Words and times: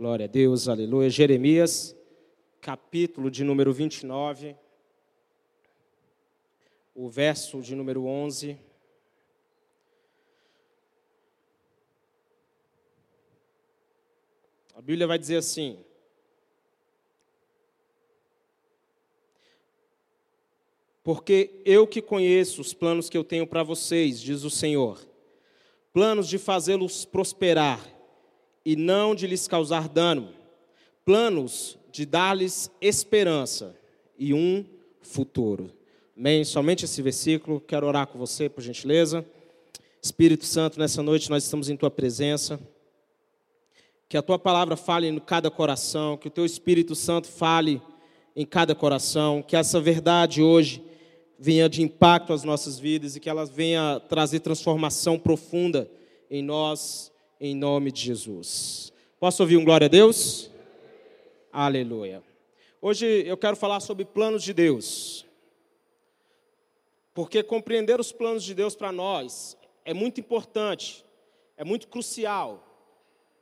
Glória 0.00 0.24
a 0.24 0.26
Deus, 0.26 0.66
aleluia. 0.66 1.10
Jeremias, 1.10 1.94
capítulo 2.58 3.30
de 3.30 3.44
número 3.44 3.70
29, 3.70 4.56
o 6.94 7.06
verso 7.10 7.60
de 7.60 7.74
número 7.74 8.06
11. 8.06 8.56
A 14.74 14.80
Bíblia 14.80 15.06
vai 15.06 15.18
dizer 15.18 15.36
assim: 15.36 15.84
Porque 21.04 21.60
eu 21.62 21.86
que 21.86 22.00
conheço 22.00 22.62
os 22.62 22.72
planos 22.72 23.10
que 23.10 23.18
eu 23.18 23.22
tenho 23.22 23.46
para 23.46 23.62
vocês, 23.62 24.18
diz 24.18 24.44
o 24.44 24.50
Senhor, 24.50 25.06
planos 25.92 26.26
de 26.26 26.38
fazê-los 26.38 27.04
prosperar 27.04 27.99
e 28.64 28.76
não 28.76 29.14
de 29.14 29.26
lhes 29.26 29.48
causar 29.48 29.88
dano, 29.88 30.28
planos 31.04 31.78
de 31.90 32.06
dar-lhes 32.06 32.70
esperança 32.80 33.74
e 34.18 34.32
um 34.32 34.64
futuro. 35.00 35.72
Amém? 36.16 36.44
Somente 36.44 36.84
esse 36.84 37.00
versículo, 37.00 37.60
quero 37.60 37.86
orar 37.86 38.06
com 38.06 38.18
você, 38.18 38.48
por 38.48 38.60
gentileza. 38.60 39.24
Espírito 40.02 40.44
Santo, 40.44 40.78
nessa 40.78 41.02
noite 41.02 41.30
nós 41.30 41.44
estamos 41.44 41.68
em 41.68 41.76
tua 41.76 41.90
presença. 41.90 42.60
Que 44.08 44.16
a 44.16 44.22
tua 44.22 44.38
palavra 44.38 44.76
fale 44.76 45.06
em 45.06 45.18
cada 45.18 45.50
coração, 45.50 46.16
que 46.16 46.28
o 46.28 46.30
teu 46.30 46.44
Espírito 46.44 46.94
Santo 46.94 47.28
fale 47.28 47.80
em 48.34 48.44
cada 48.44 48.74
coração, 48.74 49.42
que 49.42 49.56
essa 49.56 49.80
verdade 49.80 50.42
hoje 50.42 50.82
venha 51.38 51.68
de 51.68 51.82
impacto 51.82 52.32
às 52.32 52.44
nossas 52.44 52.78
vidas 52.78 53.16
e 53.16 53.20
que 53.20 53.30
ela 53.30 53.46
venha 53.46 53.98
trazer 54.08 54.40
transformação 54.40 55.18
profunda 55.18 55.90
em 56.30 56.42
nós, 56.42 57.09
em 57.40 57.56
nome 57.56 57.90
de 57.90 58.02
Jesus. 58.02 58.92
Posso 59.18 59.42
ouvir 59.42 59.56
um 59.56 59.64
glória 59.64 59.86
a 59.86 59.88
Deus? 59.88 60.50
Aleluia. 61.50 62.22
Hoje 62.82 63.06
eu 63.26 63.36
quero 63.36 63.56
falar 63.56 63.80
sobre 63.80 64.04
planos 64.04 64.42
de 64.42 64.52
Deus. 64.52 65.26
Porque 67.14 67.42
compreender 67.42 67.98
os 67.98 68.12
planos 68.12 68.44
de 68.44 68.54
Deus 68.54 68.76
para 68.76 68.92
nós 68.92 69.56
é 69.84 69.94
muito 69.94 70.20
importante, 70.20 71.04
é 71.56 71.64
muito 71.64 71.88
crucial, 71.88 72.64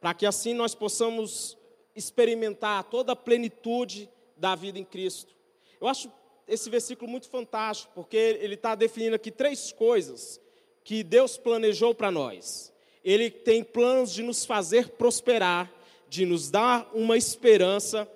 para 0.00 0.14
que 0.14 0.24
assim 0.24 0.54
nós 0.54 0.74
possamos 0.74 1.58
experimentar 1.94 2.84
toda 2.84 3.12
a 3.12 3.16
plenitude 3.16 4.08
da 4.36 4.54
vida 4.54 4.78
em 4.78 4.84
Cristo. 4.84 5.34
Eu 5.80 5.88
acho 5.88 6.10
esse 6.46 6.70
versículo 6.70 7.10
muito 7.10 7.28
fantástico, 7.28 7.92
porque 7.94 8.16
ele 8.16 8.54
está 8.54 8.74
definindo 8.74 9.16
aqui 9.16 9.30
três 9.30 9.72
coisas 9.72 10.40
que 10.82 11.02
Deus 11.02 11.36
planejou 11.36 11.94
para 11.94 12.10
nós. 12.10 12.72
Ele 13.04 13.30
tem 13.30 13.62
planos 13.62 14.12
de 14.12 14.22
nos 14.22 14.44
fazer 14.44 14.90
prosperar, 14.90 15.72
de 16.08 16.24
nos 16.24 16.50
dar 16.50 16.90
uma 16.94 17.16
esperança 17.16 18.08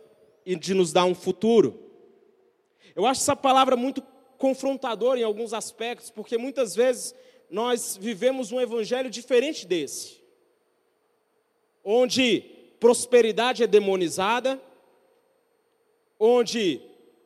e 0.44 0.56
de 0.56 0.74
nos 0.74 0.92
dar 0.92 1.04
um 1.04 1.14
futuro. 1.14 1.78
Eu 2.94 3.06
acho 3.06 3.20
essa 3.20 3.36
palavra 3.36 3.76
muito 3.76 4.02
confrontadora 4.38 5.20
em 5.20 5.22
alguns 5.22 5.52
aspectos, 5.52 6.10
porque 6.10 6.36
muitas 6.36 6.74
vezes 6.74 7.14
nós 7.48 7.96
vivemos 8.00 8.50
um 8.50 8.60
evangelho 8.60 9.10
diferente 9.10 9.66
desse, 9.66 10.20
onde 11.84 12.40
prosperidade 12.80 13.62
é 13.62 13.66
demonizada, 13.66 14.60
onde 16.18 16.80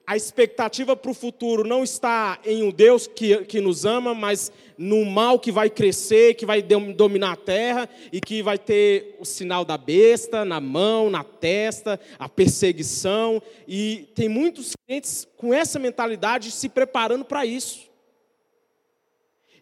a 0.07 0.17
expectativa 0.17 0.95
para 0.95 1.11
o 1.11 1.15
futuro 1.15 1.67
não 1.67 1.83
está 1.83 2.39
em 2.45 2.63
um 2.63 2.71
Deus 2.71 3.09
que, 3.09 3.45
que 3.45 3.61
nos 3.61 3.85
ama, 3.85 4.15
mas 4.15 4.53
no 4.79 5.05
mal 5.05 5.37
que 5.41 5.51
vai 5.51 5.69
crescer, 5.69 6.35
que 6.35 6.47
vai 6.47 6.63
dominar 6.63 7.33
a 7.33 7.37
terra 7.37 7.89
e 8.13 8.21
que 8.21 8.41
vai 8.41 8.57
ter 8.57 9.17
o 9.19 9.25
sinal 9.25 9.65
da 9.65 9.77
besta 9.77 10.45
na 10.45 10.61
mão, 10.61 11.11
na 11.11 11.25
testa, 11.25 11.99
a 12.21 12.29
perseguição. 12.29 13.43
E 13.67 14.09
tem 14.15 14.29
muitos 14.29 14.75
crentes 14.87 15.27
com 15.37 15.53
essa 15.53 15.77
mentalidade 15.77 16.53
se 16.53 16.69
preparando 16.69 17.25
para 17.25 17.45
isso. 17.45 17.91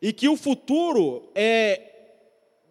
E 0.02 0.12
que 0.12 0.28
o 0.28 0.36
futuro 0.36 1.30
é 1.34 1.80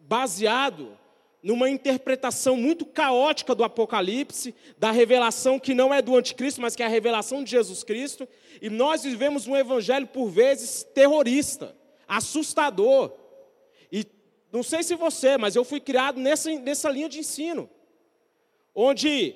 baseado 0.01 0.95
numa 1.43 1.69
interpretação 1.69 2.55
muito 2.55 2.85
caótica 2.85 3.53
do 3.53 3.65
Apocalipse, 3.65 4.55
da 4.77 4.91
revelação 4.91 5.59
que 5.59 5.73
não 5.73 5.93
é 5.93 6.01
do 6.01 6.15
anticristo, 6.15 6.61
mas 6.61 6.73
que 6.73 6.81
é 6.81 6.85
a 6.85 6.89
revelação 6.89 7.43
de 7.43 7.51
Jesus 7.51 7.83
Cristo, 7.83 8.25
e 8.61 8.69
nós 8.69 9.03
vivemos 9.03 9.45
um 9.45 9.55
evangelho 9.55 10.07
por 10.07 10.29
vezes 10.29 10.83
terrorista, 10.95 11.75
assustador. 12.07 13.11
E 13.91 14.05
não 14.53 14.63
sei 14.63 14.83
se 14.83 14.95
você, 14.95 15.37
mas 15.37 15.53
eu 15.57 15.65
fui 15.65 15.81
criado 15.81 16.17
nessa, 16.17 16.49
nessa 16.59 16.89
linha 16.89 17.09
de 17.09 17.19
ensino, 17.19 17.69
onde 18.73 19.35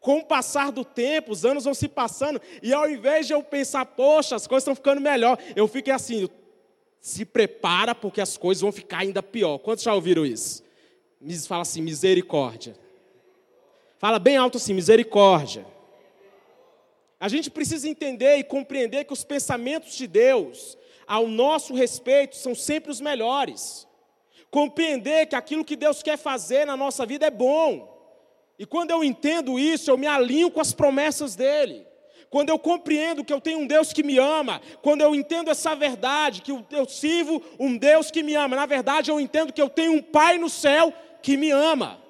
com 0.00 0.18
o 0.18 0.24
passar 0.24 0.70
do 0.72 0.84
tempo, 0.84 1.32
os 1.32 1.44
anos 1.44 1.64
vão 1.64 1.74
se 1.74 1.88
passando, 1.88 2.40
e 2.62 2.72
ao 2.72 2.88
invés 2.88 3.26
de 3.26 3.34
eu 3.34 3.42
pensar, 3.42 3.84
poxa, 3.84 4.36
as 4.36 4.46
coisas 4.46 4.62
estão 4.62 4.74
ficando 4.74 5.00
melhor, 5.00 5.38
eu 5.54 5.68
fiquei 5.68 5.92
assim, 5.92 6.28
se 6.98 7.24
prepara 7.26 7.94
porque 7.94 8.20
as 8.20 8.36
coisas 8.38 8.62
vão 8.62 8.72
ficar 8.72 8.98
ainda 8.98 9.22
pior. 9.22 9.58
Quantos 9.58 9.84
já 9.84 9.92
ouviram 9.92 10.24
isso? 10.24 10.64
Fala 11.46 11.62
assim, 11.62 11.82
misericórdia. 11.82 12.76
Fala 13.98 14.18
bem 14.18 14.36
alto 14.36 14.58
assim, 14.58 14.74
misericórdia. 14.74 15.66
A 17.18 17.28
gente 17.28 17.50
precisa 17.50 17.88
entender 17.88 18.36
e 18.36 18.44
compreender 18.44 19.04
que 19.04 19.12
os 19.12 19.24
pensamentos 19.24 19.96
de 19.96 20.06
Deus 20.06 20.76
ao 21.06 21.26
nosso 21.26 21.74
respeito 21.74 22.36
são 22.36 22.54
sempre 22.54 22.90
os 22.90 23.00
melhores. 23.00 23.86
Compreender 24.50 25.26
que 25.26 25.34
aquilo 25.34 25.64
que 25.64 25.76
Deus 25.76 26.02
quer 26.02 26.18
fazer 26.18 26.66
na 26.66 26.76
nossa 26.76 27.06
vida 27.06 27.26
é 27.26 27.30
bom. 27.30 27.94
E 28.58 28.66
quando 28.66 28.90
eu 28.90 29.02
entendo 29.02 29.58
isso, 29.58 29.90
eu 29.90 29.98
me 29.98 30.06
alinho 30.06 30.50
com 30.50 30.60
as 30.60 30.72
promessas 30.72 31.34
dele. 31.34 31.86
Quando 32.28 32.50
eu 32.50 32.58
compreendo 32.58 33.24
que 33.24 33.32
eu 33.32 33.40
tenho 33.40 33.60
um 33.60 33.66
Deus 33.66 33.92
que 33.92 34.02
me 34.02 34.18
ama, 34.18 34.60
quando 34.82 35.00
eu 35.00 35.14
entendo 35.14 35.50
essa 35.50 35.74
verdade, 35.74 36.42
que 36.42 36.52
eu 36.52 36.88
sirvo 36.88 37.42
um 37.58 37.76
Deus 37.76 38.10
que 38.10 38.22
me 38.22 38.34
ama, 38.34 38.56
na 38.56 38.66
verdade 38.66 39.10
eu 39.10 39.20
entendo 39.20 39.52
que 39.52 39.62
eu 39.62 39.68
tenho 39.68 39.92
um 39.92 40.02
Pai 40.02 40.36
no 40.36 40.50
céu 40.50 40.92
que 41.26 41.36
me 41.36 41.50
ama. 41.50 42.00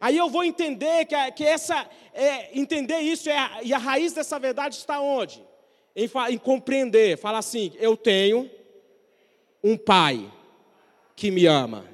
Aí 0.00 0.16
eu 0.16 0.28
vou 0.28 0.42
entender 0.42 1.04
que, 1.04 1.14
que 1.30 1.44
essa, 1.44 1.88
é, 2.12 2.58
entender 2.58 2.98
isso 2.98 3.30
é 3.30 3.60
e 3.62 3.72
a 3.72 3.78
raiz 3.78 4.12
dessa 4.12 4.36
verdade 4.36 4.74
está 4.74 5.00
onde? 5.00 5.40
Em, 5.94 6.10
em 6.30 6.38
compreender, 6.38 7.16
fala 7.16 7.38
assim: 7.38 7.72
eu 7.78 7.96
tenho 7.96 8.50
um 9.62 9.76
pai 9.76 10.28
que 11.14 11.30
me 11.30 11.46
ama. 11.46 11.88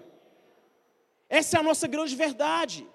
Essa 1.28 1.58
é 1.58 1.60
a 1.60 1.62
nossa 1.62 1.86
grande 1.86 2.16
verdade. 2.16 2.86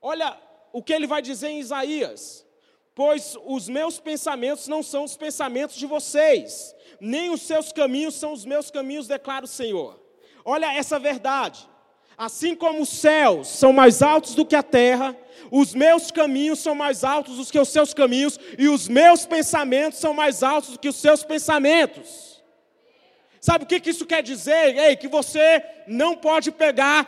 Olha 0.00 0.40
o 0.72 0.80
que 0.80 0.92
ele 0.92 1.08
vai 1.08 1.20
dizer 1.20 1.48
em 1.48 1.58
Isaías: 1.58 2.46
Pois 2.94 3.36
os 3.44 3.68
meus 3.68 3.98
pensamentos 3.98 4.68
não 4.68 4.84
são 4.84 5.02
os 5.02 5.16
pensamentos 5.16 5.74
de 5.74 5.86
vocês, 5.86 6.72
nem 7.00 7.30
os 7.30 7.42
seus 7.42 7.72
caminhos 7.72 8.14
são 8.14 8.32
os 8.32 8.44
meus 8.44 8.70
caminhos, 8.70 9.08
declara 9.08 9.44
o 9.44 9.48
Senhor. 9.48 10.03
Olha 10.44 10.72
essa 10.72 10.98
verdade. 10.98 11.68
Assim 12.16 12.54
como 12.54 12.82
os 12.82 12.88
céus 12.88 13.48
são 13.48 13.72
mais 13.72 14.02
altos 14.02 14.34
do 14.34 14.46
que 14.46 14.54
a 14.54 14.62
terra, 14.62 15.16
os 15.50 15.74
meus 15.74 16.10
caminhos 16.10 16.60
são 16.60 16.74
mais 16.74 17.02
altos 17.02 17.38
do 17.38 17.52
que 17.52 17.58
os 17.58 17.68
seus 17.68 17.92
caminhos, 17.92 18.38
e 18.56 18.68
os 18.68 18.86
meus 18.88 19.26
pensamentos 19.26 19.98
são 19.98 20.14
mais 20.14 20.42
altos 20.42 20.70
do 20.70 20.78
que 20.78 20.88
os 20.88 20.96
seus 20.96 21.24
pensamentos. 21.24 22.42
Sabe 23.40 23.64
o 23.64 23.66
que 23.66 23.90
isso 23.90 24.06
quer 24.06 24.22
dizer? 24.22 24.76
Ei, 24.76 24.96
que 24.96 25.08
você 25.08 25.62
não 25.86 26.16
pode 26.16 26.50
pegar 26.52 27.06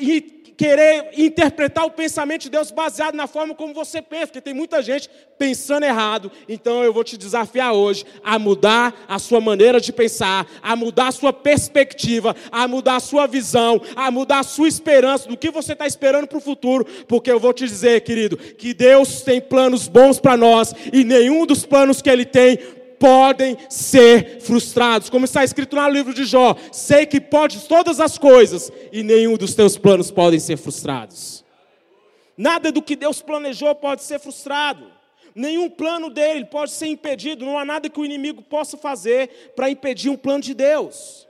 e 0.00 0.43
querer 0.56 1.10
interpretar 1.16 1.84
o 1.84 1.90
pensamento 1.90 2.42
de 2.42 2.50
Deus 2.50 2.70
baseado 2.70 3.14
na 3.14 3.26
forma 3.26 3.54
como 3.54 3.74
você 3.74 4.00
pensa, 4.00 4.26
porque 4.28 4.40
tem 4.40 4.54
muita 4.54 4.82
gente 4.82 5.08
pensando 5.38 5.84
errado. 5.84 6.30
Então 6.48 6.82
eu 6.82 6.92
vou 6.92 7.04
te 7.04 7.16
desafiar 7.16 7.72
hoje 7.72 8.04
a 8.22 8.38
mudar 8.38 9.04
a 9.08 9.18
sua 9.18 9.40
maneira 9.40 9.80
de 9.80 9.92
pensar, 9.92 10.46
a 10.62 10.76
mudar 10.76 11.08
a 11.08 11.12
sua 11.12 11.32
perspectiva, 11.32 12.34
a 12.50 12.68
mudar 12.68 12.96
a 12.96 13.00
sua 13.00 13.26
visão, 13.26 13.80
a 13.96 14.10
mudar 14.10 14.40
a 14.40 14.44
sua 14.44 14.68
esperança 14.68 15.28
do 15.28 15.36
que 15.36 15.50
você 15.50 15.72
está 15.72 15.86
esperando 15.86 16.26
para 16.26 16.38
o 16.38 16.40
futuro, 16.40 16.84
porque 17.08 17.30
eu 17.30 17.40
vou 17.40 17.52
te 17.52 17.66
dizer, 17.66 18.00
querido, 18.02 18.36
que 18.36 18.72
Deus 18.72 19.22
tem 19.22 19.40
planos 19.40 19.88
bons 19.88 20.20
para 20.20 20.36
nós 20.36 20.74
e 20.92 21.04
nenhum 21.04 21.46
dos 21.46 21.66
planos 21.66 22.00
que 22.00 22.10
Ele 22.10 22.24
tem 22.24 22.58
podem 22.98 23.56
ser 23.68 24.40
frustrados. 24.40 25.10
Como 25.10 25.24
está 25.24 25.44
escrito 25.44 25.76
no 25.76 25.88
livro 25.88 26.14
de 26.14 26.24
Jó: 26.24 26.56
sei 26.72 27.06
que 27.06 27.20
podes 27.20 27.64
todas 27.64 28.00
as 28.00 28.18
coisas 28.18 28.72
e 28.92 29.02
nenhum 29.02 29.36
dos 29.36 29.54
teus 29.54 29.76
planos 29.76 30.10
podem 30.10 30.40
ser 30.40 30.56
frustrados. 30.56 31.44
Nada 32.36 32.72
do 32.72 32.82
que 32.82 32.96
Deus 32.96 33.22
planejou 33.22 33.74
pode 33.74 34.02
ser 34.02 34.18
frustrado. 34.18 34.90
Nenhum 35.34 35.68
plano 35.68 36.10
dele 36.10 36.44
pode 36.44 36.70
ser 36.70 36.86
impedido. 36.86 37.44
Não 37.44 37.58
há 37.58 37.64
nada 37.64 37.88
que 37.88 37.98
o 37.98 38.04
inimigo 38.04 38.42
possa 38.42 38.76
fazer 38.76 39.52
para 39.56 39.70
impedir 39.70 40.10
um 40.10 40.16
plano 40.16 40.42
de 40.42 40.54
Deus. 40.54 41.26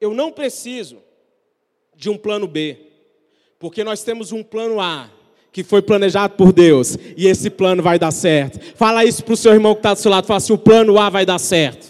Eu 0.00 0.14
não 0.14 0.30
preciso 0.30 1.02
de 1.94 2.08
um 2.08 2.16
plano 2.16 2.46
B, 2.46 2.78
porque 3.58 3.82
nós 3.82 4.04
temos 4.04 4.30
um 4.30 4.42
plano 4.42 4.80
A 4.80 5.10
que 5.52 5.64
foi 5.64 5.82
planejado 5.82 6.34
por 6.34 6.52
Deus 6.52 6.96
e 7.16 7.26
esse 7.26 7.50
plano 7.50 7.82
vai 7.82 7.98
dar 7.98 8.10
certo. 8.10 8.60
Fala 8.74 9.04
isso 9.04 9.24
para 9.24 9.34
o 9.34 9.36
seu 9.36 9.52
irmão 9.52 9.74
que 9.74 9.80
está 9.80 9.94
do 9.94 10.00
seu 10.00 10.10
lado. 10.10 10.26
Fala 10.26 10.38
assim: 10.38 10.52
o 10.52 10.58
plano 10.58 10.98
A 10.98 11.08
vai 11.08 11.24
dar 11.24 11.38
certo. 11.38 11.86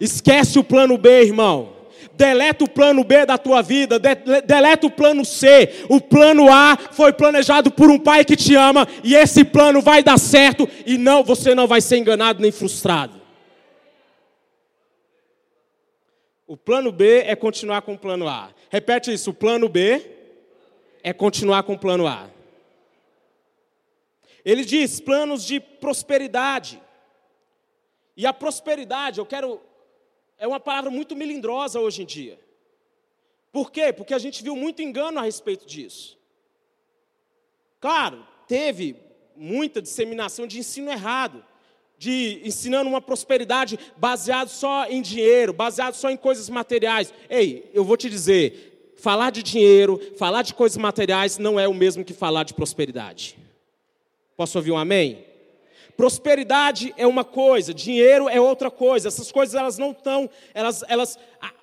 Esquece 0.00 0.58
o 0.58 0.64
plano 0.64 0.96
B, 0.96 1.24
irmão. 1.24 1.72
deleta 2.14 2.64
o 2.64 2.68
plano 2.68 3.04
B 3.04 3.24
da 3.24 3.38
tua 3.38 3.62
vida, 3.62 3.98
de, 3.98 4.14
deleta 4.46 4.86
o 4.86 4.90
plano 4.90 5.24
C. 5.24 5.86
O 5.88 6.00
plano 6.00 6.50
A 6.50 6.76
foi 6.92 7.12
planejado 7.12 7.70
por 7.70 7.90
um 7.90 7.98
pai 7.98 8.24
que 8.24 8.36
te 8.36 8.54
ama 8.54 8.86
e 9.04 9.14
esse 9.14 9.44
plano 9.44 9.80
vai 9.80 10.02
dar 10.02 10.18
certo 10.18 10.68
e 10.86 10.98
não, 10.98 11.22
você 11.22 11.54
não 11.54 11.66
vai 11.66 11.80
ser 11.80 11.98
enganado 11.98 12.42
nem 12.42 12.50
frustrado. 12.50 13.20
O 16.46 16.56
plano 16.56 16.90
B 16.90 17.22
é 17.26 17.36
continuar 17.36 17.82
com 17.82 17.94
o 17.94 17.98
plano 17.98 18.26
A. 18.26 18.50
Repete 18.70 19.12
isso: 19.12 19.30
o 19.30 19.34
plano 19.34 19.68
B 19.68 20.02
é 21.02 21.12
continuar 21.12 21.62
com 21.62 21.74
o 21.74 21.78
plano 21.78 22.06
A. 22.06 22.28
Ele 24.44 24.64
diz 24.64 25.00
planos 25.00 25.44
de 25.44 25.60
prosperidade. 25.60 26.80
E 28.16 28.26
a 28.26 28.32
prosperidade, 28.32 29.18
eu 29.18 29.26
quero. 29.26 29.60
É 30.38 30.46
uma 30.46 30.60
palavra 30.60 30.90
muito 30.90 31.14
melindrosa 31.14 31.80
hoje 31.80 32.02
em 32.02 32.06
dia. 32.06 32.38
Por 33.52 33.70
quê? 33.70 33.92
Porque 33.92 34.14
a 34.14 34.18
gente 34.18 34.42
viu 34.42 34.56
muito 34.56 34.82
engano 34.82 35.18
a 35.18 35.22
respeito 35.22 35.66
disso. 35.66 36.18
Claro, 37.80 38.26
teve 38.46 38.96
muita 39.36 39.80
disseminação 39.80 40.46
de 40.46 40.58
ensino 40.58 40.90
errado 40.90 41.44
de 42.00 42.40
ensinando 42.42 42.88
uma 42.88 43.00
prosperidade 43.02 43.78
baseado 43.94 44.48
só 44.48 44.86
em 44.86 45.02
dinheiro, 45.02 45.52
baseado 45.52 45.92
só 45.92 46.10
em 46.10 46.16
coisas 46.16 46.48
materiais. 46.48 47.12
Ei, 47.28 47.70
eu 47.74 47.84
vou 47.84 47.94
te 47.94 48.08
dizer, 48.08 48.94
falar 48.96 49.28
de 49.28 49.42
dinheiro, 49.42 50.00
falar 50.16 50.40
de 50.40 50.54
coisas 50.54 50.78
materiais 50.78 51.36
não 51.36 51.60
é 51.60 51.68
o 51.68 51.74
mesmo 51.74 52.02
que 52.02 52.14
falar 52.14 52.44
de 52.44 52.54
prosperidade. 52.54 53.36
Posso 54.40 54.56
ouvir 54.56 54.70
um 54.72 54.78
amém? 54.78 55.26
Prosperidade 55.98 56.94
é 56.96 57.06
uma 57.06 57.24
coisa, 57.24 57.74
dinheiro 57.74 58.26
é 58.26 58.40
outra 58.40 58.70
coisa. 58.70 59.08
Essas 59.08 59.30
coisas 59.30 59.54
elas 59.54 59.76
não 59.76 59.90
estão, 59.90 60.30
elas, 60.54 60.82
elas, 60.88 61.18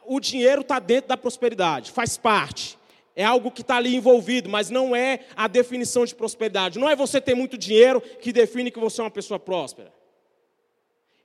o 0.05 0.19
dinheiro 0.19 0.61
está 0.61 0.77
dentro 0.77 1.07
da 1.07 1.17
prosperidade, 1.17 1.91
faz 1.91 2.17
parte. 2.17 2.77
É 3.15 3.23
algo 3.23 3.49
que 3.49 3.61
está 3.61 3.77
ali 3.77 3.95
envolvido, 3.95 4.47
mas 4.47 4.69
não 4.69 4.95
é 4.95 5.21
a 5.35 5.47
definição 5.47 6.05
de 6.05 6.13
prosperidade. 6.13 6.77
Não 6.77 6.87
é 6.87 6.95
você 6.95 7.19
ter 7.19 7.33
muito 7.33 7.57
dinheiro 7.57 7.99
que 7.99 8.31
define 8.31 8.69
que 8.69 8.79
você 8.79 9.01
é 9.01 9.05
uma 9.05 9.09
pessoa 9.09 9.39
próspera. 9.39 9.91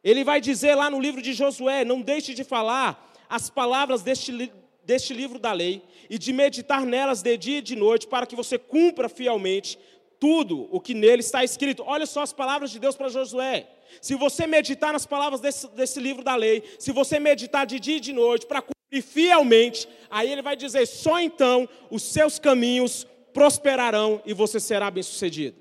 Ele 0.02 0.24
vai 0.24 0.40
dizer 0.40 0.74
lá 0.74 0.88
no 0.88 0.98
livro 0.98 1.20
de 1.20 1.34
Josué: 1.34 1.84
não 1.84 2.00
deixe 2.00 2.32
de 2.32 2.44
falar 2.44 3.12
as 3.28 3.50
palavras 3.50 4.00
deste, 4.00 4.50
deste 4.86 5.12
livro 5.12 5.38
da 5.38 5.52
lei 5.52 5.82
e 6.08 6.18
de 6.18 6.32
meditar 6.32 6.86
nelas 6.86 7.20
de 7.20 7.36
dia 7.36 7.58
e 7.58 7.62
de 7.62 7.76
noite, 7.76 8.06
para 8.06 8.24
que 8.24 8.34
você 8.34 8.56
cumpra 8.56 9.06
fielmente 9.06 9.78
tudo 10.22 10.68
o 10.70 10.78
que 10.78 10.94
nele 10.94 11.18
está 11.18 11.42
escrito. 11.42 11.82
Olha 11.84 12.06
só 12.06 12.22
as 12.22 12.32
palavras 12.32 12.70
de 12.70 12.78
Deus 12.78 12.94
para 12.94 13.08
Josué. 13.08 13.66
Se 14.00 14.14
você 14.14 14.46
meditar 14.46 14.92
nas 14.92 15.04
palavras 15.04 15.40
desse, 15.40 15.66
desse 15.70 15.98
livro 15.98 16.22
da 16.22 16.36
lei, 16.36 16.62
se 16.78 16.92
você 16.92 17.18
meditar 17.18 17.66
de 17.66 17.80
dia 17.80 17.96
e 17.96 18.00
de 18.00 18.12
noite 18.12 18.46
para 18.46 18.62
cumprir 18.62 19.02
fielmente, 19.02 19.88
aí 20.08 20.30
ele 20.30 20.40
vai 20.40 20.54
dizer: 20.54 20.86
só 20.86 21.18
então 21.18 21.68
os 21.90 22.04
seus 22.04 22.38
caminhos 22.38 23.04
prosperarão 23.34 24.22
e 24.24 24.32
você 24.32 24.60
será 24.60 24.92
bem-sucedido. 24.92 25.56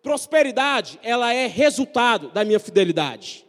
Prosperidade, 0.00 1.00
ela 1.02 1.34
é 1.34 1.48
resultado 1.48 2.28
da 2.28 2.44
minha 2.44 2.60
fidelidade. 2.60 3.44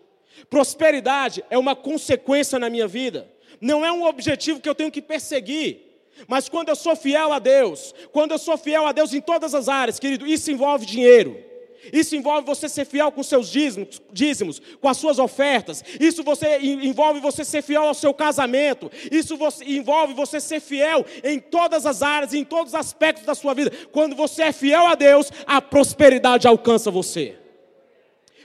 Prosperidade 0.50 1.46
é 1.52 1.60
uma 1.60 1.76
consequência 1.76 2.58
na 2.58 2.72
minha 2.72 2.88
vida, 2.88 3.32
não 3.62 3.86
é 3.86 3.92
um 3.92 4.04
objetivo 4.04 4.60
que 4.60 4.68
eu 4.68 4.74
tenho 4.74 4.90
que 4.90 5.02
perseguir. 5.02 5.93
Mas 6.28 6.48
quando 6.48 6.70
eu 6.70 6.76
sou 6.76 6.96
fiel 6.96 7.34
a 7.34 7.40
Deus, 7.40 7.94
quando 8.12 8.32
eu 8.32 8.38
sou 8.38 8.58
fiel 8.58 8.86
a 8.86 8.92
Deus 8.92 9.14
em 9.14 9.22
todas 9.22 9.54
as 9.54 9.68
áreas, 9.68 10.00
querido, 10.00 10.26
isso 10.28 10.52
envolve 10.52 10.86
dinheiro. 10.86 11.54
Isso 11.92 12.16
envolve 12.16 12.46
você 12.46 12.70
ser 12.70 12.86
fiel 12.86 13.12
com 13.12 13.22
seus 13.24 13.50
dízimos, 13.50 14.02
dízimos, 14.12 14.62
com 14.80 14.88
as 14.88 14.96
suas 14.96 15.20
ofertas. 15.20 15.84
Isso 16.00 16.24
você, 16.24 16.60
envolve 16.60 17.20
você 17.20 17.44
ser 17.44 17.62
fiel 17.62 17.84
ao 17.84 17.94
seu 17.94 18.14
casamento. 18.14 18.90
Isso 19.12 19.36
você, 19.36 19.66
envolve 19.66 20.14
você 20.14 20.40
ser 20.40 20.62
fiel 20.62 21.06
em 21.24 21.40
todas 21.40 21.86
as 21.86 22.02
áreas, 22.02 22.34
em 22.34 22.46
todos 22.46 22.74
os 22.74 22.80
aspectos 22.80 23.26
da 23.26 23.36
sua 23.36 23.54
vida. 23.54 23.72
Quando 23.92 24.16
você 24.16 24.44
é 24.44 24.52
fiel 24.54 24.88
a 24.88 24.96
Deus, 24.96 25.30
a 25.46 25.62
prosperidade 25.62 26.48
alcança 26.48 26.90
você. 26.90 27.38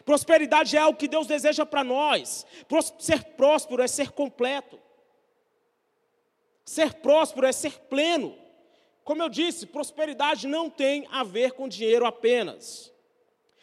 Prosperidade 0.04 0.76
é 0.76 0.80
algo 0.80 0.98
que 0.98 1.06
Deus 1.06 1.26
deseja 1.26 1.64
para 1.66 1.84
nós. 1.84 2.44
Ser 2.98 3.22
próspero 3.36 3.82
é 3.82 3.86
ser 3.86 4.10
completo. 4.10 4.78
Ser 6.68 6.92
próspero 6.96 7.46
é 7.46 7.50
ser 7.50 7.78
pleno. 7.88 8.36
Como 9.02 9.22
eu 9.22 9.30
disse, 9.30 9.64
prosperidade 9.64 10.46
não 10.46 10.68
tem 10.68 11.08
a 11.10 11.24
ver 11.24 11.52
com 11.52 11.66
dinheiro 11.66 12.04
apenas. 12.04 12.92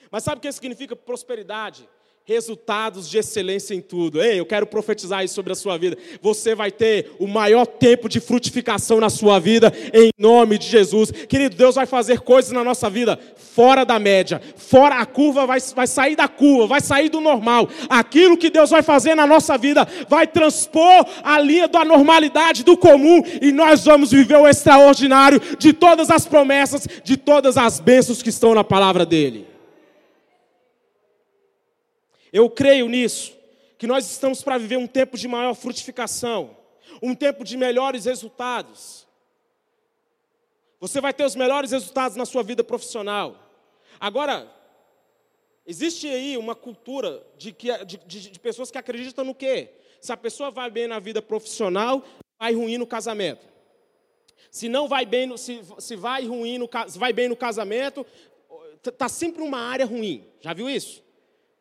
Mas 0.09 0.23
sabe 0.23 0.39
o 0.39 0.41
que 0.41 0.51
significa 0.51 0.95
prosperidade? 0.95 1.87
Resultados 2.27 3.07
de 3.07 3.19
excelência 3.19 3.75
em 3.75 3.81
tudo. 3.81 4.19
Ei, 4.19 4.39
eu 4.39 4.45
quero 4.47 4.65
profetizar 4.65 5.23
isso 5.23 5.35
sobre 5.35 5.53
a 5.53 5.55
sua 5.55 5.77
vida. 5.77 5.95
Você 6.23 6.55
vai 6.55 6.71
ter 6.71 7.11
o 7.19 7.27
maior 7.27 7.67
tempo 7.67 8.09
de 8.09 8.19
frutificação 8.19 8.99
na 8.99 9.11
sua 9.11 9.39
vida, 9.39 9.71
em 9.93 10.09
nome 10.17 10.57
de 10.57 10.67
Jesus. 10.67 11.11
Querido, 11.11 11.55
Deus 11.55 11.75
vai 11.75 11.85
fazer 11.85 12.21
coisas 12.21 12.51
na 12.51 12.63
nossa 12.63 12.89
vida 12.89 13.19
fora 13.37 13.85
da 13.85 13.99
média, 13.99 14.41
fora 14.57 14.95
a 14.95 15.05
curva, 15.05 15.45
vai, 15.45 15.59
vai 15.59 15.85
sair 15.85 16.15
da 16.15 16.27
curva, 16.27 16.65
vai 16.65 16.81
sair 16.81 17.09
do 17.09 17.21
normal. 17.21 17.69
Aquilo 17.87 18.37
que 18.37 18.49
Deus 18.49 18.71
vai 18.71 18.81
fazer 18.81 19.13
na 19.13 19.27
nossa 19.27 19.55
vida 19.55 19.87
vai 20.09 20.25
transpor 20.25 21.05
a 21.23 21.39
linha 21.39 21.67
da 21.67 21.85
normalidade, 21.85 22.63
do 22.63 22.75
comum, 22.75 23.21
e 23.39 23.51
nós 23.51 23.85
vamos 23.85 24.09
viver 24.09 24.37
o 24.37 24.47
extraordinário 24.47 25.39
de 25.59 25.71
todas 25.71 26.09
as 26.09 26.25
promessas, 26.25 26.87
de 27.03 27.15
todas 27.15 27.55
as 27.55 27.79
bênçãos 27.79 28.23
que 28.23 28.29
estão 28.29 28.55
na 28.55 28.63
palavra 28.63 29.05
dEle. 29.05 29.54
Eu 32.35 32.49
creio 32.49 32.89
nisso, 32.89 33.33
que 33.77 33.87
nós 33.87 34.11
estamos 34.11 34.43
para 34.43 34.57
viver 34.57 34.75
um 34.75 34.87
tempo 34.87 35.17
de 35.17 35.25
maior 35.25 35.53
frutificação, 35.53 36.57
um 37.01 37.15
tempo 37.15 37.45
de 37.45 37.55
melhores 37.55 38.03
resultados. 38.03 39.07
Você 40.77 40.99
vai 40.99 41.13
ter 41.13 41.23
os 41.23 41.33
melhores 41.33 41.71
resultados 41.71 42.17
na 42.17 42.25
sua 42.25 42.43
vida 42.43 42.61
profissional. 42.61 43.39
Agora, 44.01 44.53
existe 45.65 46.09
aí 46.09 46.35
uma 46.35 46.53
cultura 46.53 47.25
de, 47.37 47.53
que, 47.53 47.71
de, 47.85 47.97
de, 48.05 48.31
de 48.31 48.39
pessoas 48.41 48.69
que 48.69 48.77
acreditam 48.77 49.23
no 49.23 49.33
quê? 49.33 49.69
Se 50.01 50.11
a 50.11 50.17
pessoa 50.17 50.51
vai 50.51 50.69
bem 50.69 50.87
na 50.87 50.99
vida 50.99 51.21
profissional, 51.21 52.03
vai 52.37 52.53
ruim 52.53 52.77
no 52.77 52.85
casamento. 52.85 53.47
Se 54.51 54.67
não 54.67 54.89
vai 54.89 55.05
bem, 55.05 55.25
no, 55.25 55.37
se, 55.37 55.61
se 55.79 55.95
vai 55.95 56.25
ruim 56.25 56.57
no, 56.57 56.69
vai 56.97 57.13
bem 57.13 57.29
no 57.29 57.35
casamento, 57.37 58.05
está 58.85 59.07
sempre 59.07 59.41
uma 59.41 59.59
área 59.59 59.85
ruim. 59.85 60.27
Já 60.41 60.51
viu 60.53 60.69
isso? 60.69 61.04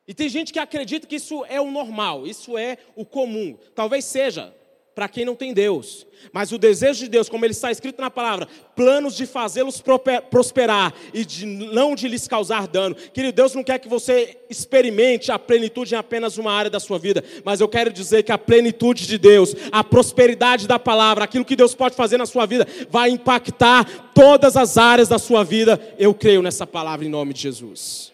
E 0.06 0.12
tem 0.12 0.28
gente 0.28 0.52
que 0.52 0.58
acredita 0.58 1.06
que 1.06 1.16
isso 1.16 1.44
é 1.48 1.60
o 1.60 1.70
normal, 1.70 2.26
isso 2.26 2.58
é 2.58 2.78
o 2.94 3.04
comum. 3.04 3.56
Talvez 3.74 4.04
seja 4.04 4.54
para 4.94 5.08
quem 5.08 5.24
não 5.24 5.34
tem 5.34 5.52
Deus. 5.52 6.06
Mas 6.32 6.52
o 6.52 6.58
desejo 6.58 7.00
de 7.00 7.08
Deus, 7.08 7.28
como 7.28 7.44
ele 7.44 7.52
está 7.52 7.70
escrito 7.70 8.00
na 8.00 8.10
palavra, 8.10 8.46
planos 8.76 9.16
de 9.16 9.26
fazê-los 9.26 9.82
prosperar 10.30 10.94
e 11.12 11.24
de 11.24 11.44
não 11.44 11.94
de 11.94 12.06
lhes 12.06 12.28
causar 12.28 12.68
dano. 12.68 12.94
Querido, 12.94 13.34
Deus 13.34 13.54
não 13.54 13.64
quer 13.64 13.78
que 13.78 13.88
você 13.88 14.38
experimente 14.48 15.32
a 15.32 15.38
plenitude 15.38 15.94
em 15.94 15.98
apenas 15.98 16.38
uma 16.38 16.52
área 16.52 16.70
da 16.70 16.78
sua 16.78 16.98
vida, 16.98 17.24
mas 17.44 17.60
eu 17.60 17.68
quero 17.68 17.92
dizer 17.92 18.22
que 18.22 18.32
a 18.32 18.38
plenitude 18.38 19.06
de 19.06 19.18
Deus, 19.18 19.54
a 19.72 19.82
prosperidade 19.82 20.68
da 20.68 20.78
palavra, 20.78 21.24
aquilo 21.24 21.44
que 21.44 21.56
Deus 21.56 21.74
pode 21.74 21.96
fazer 21.96 22.16
na 22.16 22.26
sua 22.26 22.46
vida, 22.46 22.66
vai 22.88 23.10
impactar 23.10 24.10
todas 24.14 24.56
as 24.56 24.78
áreas 24.78 25.08
da 25.08 25.18
sua 25.18 25.42
vida. 25.44 25.80
Eu 25.98 26.14
creio 26.14 26.40
nessa 26.40 26.66
palavra 26.66 27.04
em 27.04 27.10
nome 27.10 27.34
de 27.34 27.42
Jesus. 27.42 28.13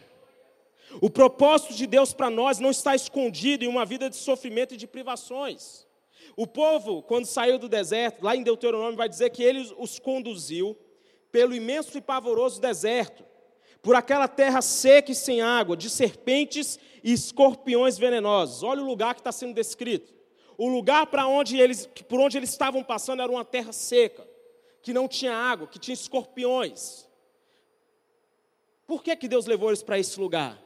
O 1.00 1.10
propósito 1.10 1.74
de 1.74 1.86
Deus 1.86 2.12
para 2.12 2.30
nós 2.30 2.58
não 2.58 2.70
está 2.70 2.94
escondido 2.94 3.64
em 3.64 3.68
uma 3.68 3.84
vida 3.84 4.08
de 4.10 4.16
sofrimento 4.16 4.74
e 4.74 4.76
de 4.76 4.86
privações. 4.86 5.86
O 6.36 6.46
povo, 6.46 7.02
quando 7.02 7.26
saiu 7.26 7.58
do 7.58 7.68
deserto, 7.68 8.24
lá 8.24 8.34
em 8.34 8.42
Deuteronômio, 8.42 8.96
vai 8.96 9.08
dizer 9.08 9.30
que 9.30 9.42
ele 9.42 9.72
os 9.78 9.98
conduziu 9.98 10.76
pelo 11.30 11.54
imenso 11.54 11.96
e 11.96 12.00
pavoroso 12.00 12.60
deserto, 12.60 13.24
por 13.82 13.94
aquela 13.94 14.28
terra 14.28 14.60
seca 14.60 15.12
e 15.12 15.14
sem 15.14 15.40
água, 15.40 15.76
de 15.76 15.88
serpentes 15.88 16.78
e 17.02 17.12
escorpiões 17.12 17.96
venenosos. 17.96 18.62
Olha 18.62 18.82
o 18.82 18.86
lugar 18.86 19.14
que 19.14 19.20
está 19.20 19.32
sendo 19.32 19.54
descrito. 19.54 20.12
O 20.58 20.68
lugar 20.68 21.06
para 21.06 21.26
onde 21.26 21.58
eles, 21.58 21.86
por 22.06 22.20
onde 22.20 22.36
eles 22.36 22.50
estavam 22.50 22.82
passando 22.82 23.22
era 23.22 23.32
uma 23.32 23.44
terra 23.44 23.72
seca, 23.72 24.28
que 24.82 24.92
não 24.92 25.08
tinha 25.08 25.32
água, 25.32 25.66
que 25.66 25.78
tinha 25.78 25.94
escorpiões. 25.94 27.08
Por 28.86 29.02
que, 29.02 29.16
que 29.16 29.28
Deus 29.28 29.46
levou 29.46 29.70
eles 29.70 29.82
para 29.82 29.98
esse 29.98 30.20
lugar? 30.20 30.60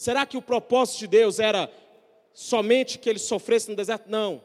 Será 0.00 0.24
que 0.24 0.38
o 0.38 0.40
propósito 0.40 1.00
de 1.00 1.08
Deus 1.08 1.38
era 1.38 1.70
somente 2.32 2.98
que 2.98 3.06
eles 3.06 3.20
sofressem 3.20 3.72
no 3.72 3.76
deserto? 3.76 4.08
Não. 4.08 4.40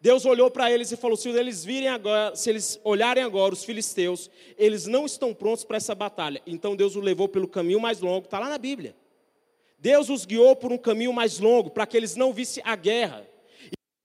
Deus 0.00 0.24
olhou 0.24 0.48
para 0.48 0.70
eles 0.70 0.92
e 0.92 0.96
falou: 0.96 1.16
se 1.16 1.28
eles 1.28 1.64
virem 1.64 1.88
agora, 1.88 2.36
se 2.36 2.48
eles 2.48 2.78
olharem 2.84 3.24
agora 3.24 3.52
os 3.52 3.64
filisteus, 3.64 4.30
eles 4.56 4.86
não 4.86 5.06
estão 5.06 5.34
prontos 5.34 5.64
para 5.64 5.76
essa 5.76 5.92
batalha. 5.92 6.40
Então 6.46 6.76
Deus 6.76 6.94
os 6.94 7.02
levou 7.02 7.26
pelo 7.26 7.48
caminho 7.48 7.80
mais 7.80 8.00
longo, 8.00 8.26
está 8.26 8.38
lá 8.38 8.48
na 8.48 8.58
Bíblia. 8.58 8.94
Deus 9.76 10.08
os 10.08 10.24
guiou 10.24 10.54
por 10.54 10.70
um 10.70 10.78
caminho 10.78 11.12
mais 11.12 11.40
longo, 11.40 11.70
para 11.70 11.84
que 11.84 11.96
eles 11.96 12.14
não 12.14 12.32
vissem 12.32 12.62
a 12.64 12.76
guerra, 12.76 13.26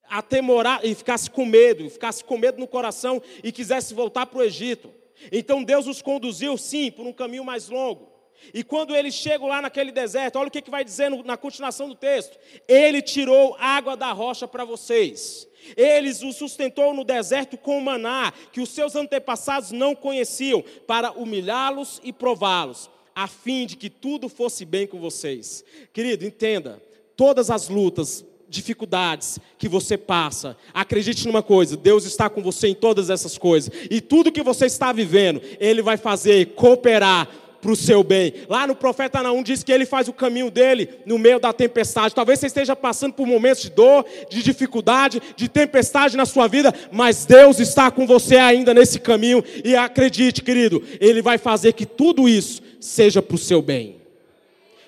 atemorar 0.09 0.83
e 0.83 0.95
ficasse 0.95 1.29
com 1.29 1.45
medo, 1.45 1.87
ficasse 1.91 2.23
com 2.23 2.39
medo 2.39 2.57
no 2.59 2.67
coração 2.67 3.21
e 3.43 3.51
quisesse 3.51 3.93
voltar 3.93 4.25
para 4.25 4.39
o 4.39 4.43
Egito. 4.43 4.91
Então 5.31 5.63
Deus 5.63 5.85
os 5.85 6.01
conduziu, 6.01 6.57
sim, 6.57 6.89
por 6.89 7.05
um 7.05 7.13
caminho 7.13 7.45
mais 7.45 7.69
longo 7.69 8.14
E 8.53 8.63
quando 8.63 8.95
eles 8.95 9.13
chegam 9.13 9.47
lá 9.47 9.61
naquele 9.61 9.91
deserto, 9.91 10.37
olha 10.37 10.47
o 10.47 10.51
que, 10.51 10.61
que 10.61 10.69
vai 10.69 10.83
dizer 10.83 11.09
na 11.23 11.37
continuação 11.37 11.89
do 11.89 11.95
texto: 11.95 12.37
Ele 12.67 13.01
tirou 13.01 13.55
água 13.59 13.95
da 13.95 14.11
rocha 14.11 14.47
para 14.47 14.63
vocês. 14.63 15.47
Eles 15.75 16.21
o 16.21 16.31
sustentou 16.31 16.93
no 16.93 17.03
deserto 17.03 17.57
com 17.57 17.79
maná, 17.79 18.31
que 18.51 18.61
os 18.61 18.69
seus 18.69 18.95
antepassados 18.95 19.71
não 19.71 19.95
conheciam, 19.95 20.63
para 20.85 21.11
humilhá-los 21.11 21.99
e 22.03 22.13
prová-los, 22.13 22.89
a 23.15 23.27
fim 23.27 23.65
de 23.65 23.75
que 23.75 23.89
tudo 23.89 24.29
fosse 24.29 24.63
bem 24.63 24.85
com 24.85 24.99
vocês. 24.99 25.63
Querido, 25.91 26.25
entenda, 26.25 26.81
todas 27.15 27.49
as 27.49 27.67
lutas, 27.67 28.23
dificuldades 28.47 29.39
que 29.57 29.67
você 29.67 29.97
passa, 29.97 30.55
acredite 30.73 31.25
numa 31.25 31.41
coisa: 31.41 31.75
Deus 31.75 32.05
está 32.05 32.29
com 32.29 32.41
você 32.41 32.67
em 32.67 32.75
todas 32.75 33.09
essas 33.09 33.37
coisas, 33.37 33.73
e 33.89 33.99
tudo 33.99 34.31
que 34.31 34.43
você 34.43 34.65
está 34.65 34.91
vivendo, 34.91 35.41
Ele 35.59 35.81
vai 35.81 35.97
fazer 35.97 36.53
cooperar 36.53 37.27
para 37.65 37.71
o 37.71 37.75
seu 37.75 38.03
bem. 38.03 38.31
Lá 38.47 38.67
no 38.67 38.75
profeta 38.75 39.23
Naum 39.23 39.41
diz 39.41 39.63
que 39.63 39.71
ele 39.71 39.87
faz 39.87 40.07
o 40.07 40.13
caminho 40.13 40.51
dele 40.51 40.99
no 41.03 41.17
meio 41.17 41.39
da 41.39 41.51
tempestade. 41.51 42.13
Talvez 42.13 42.39
você 42.39 42.45
esteja 42.45 42.75
passando 42.75 43.13
por 43.13 43.25
momentos 43.25 43.63
de 43.63 43.71
dor, 43.71 44.05
de 44.29 44.43
dificuldade, 44.43 45.19
de 45.35 45.49
tempestade 45.49 46.15
na 46.15 46.27
sua 46.27 46.47
vida, 46.47 46.71
mas 46.91 47.25
Deus 47.25 47.59
está 47.59 47.89
com 47.89 48.05
você 48.05 48.35
ainda 48.35 48.71
nesse 48.71 48.99
caminho. 48.99 49.43
E 49.63 49.75
acredite, 49.75 50.43
querido, 50.43 50.83
Ele 50.99 51.23
vai 51.23 51.39
fazer 51.39 51.73
que 51.73 51.87
tudo 51.87 52.29
isso 52.29 52.61
seja 52.79 53.19
para 53.19 53.33
o 53.33 53.39
seu 53.39 53.63
bem. 53.63 53.99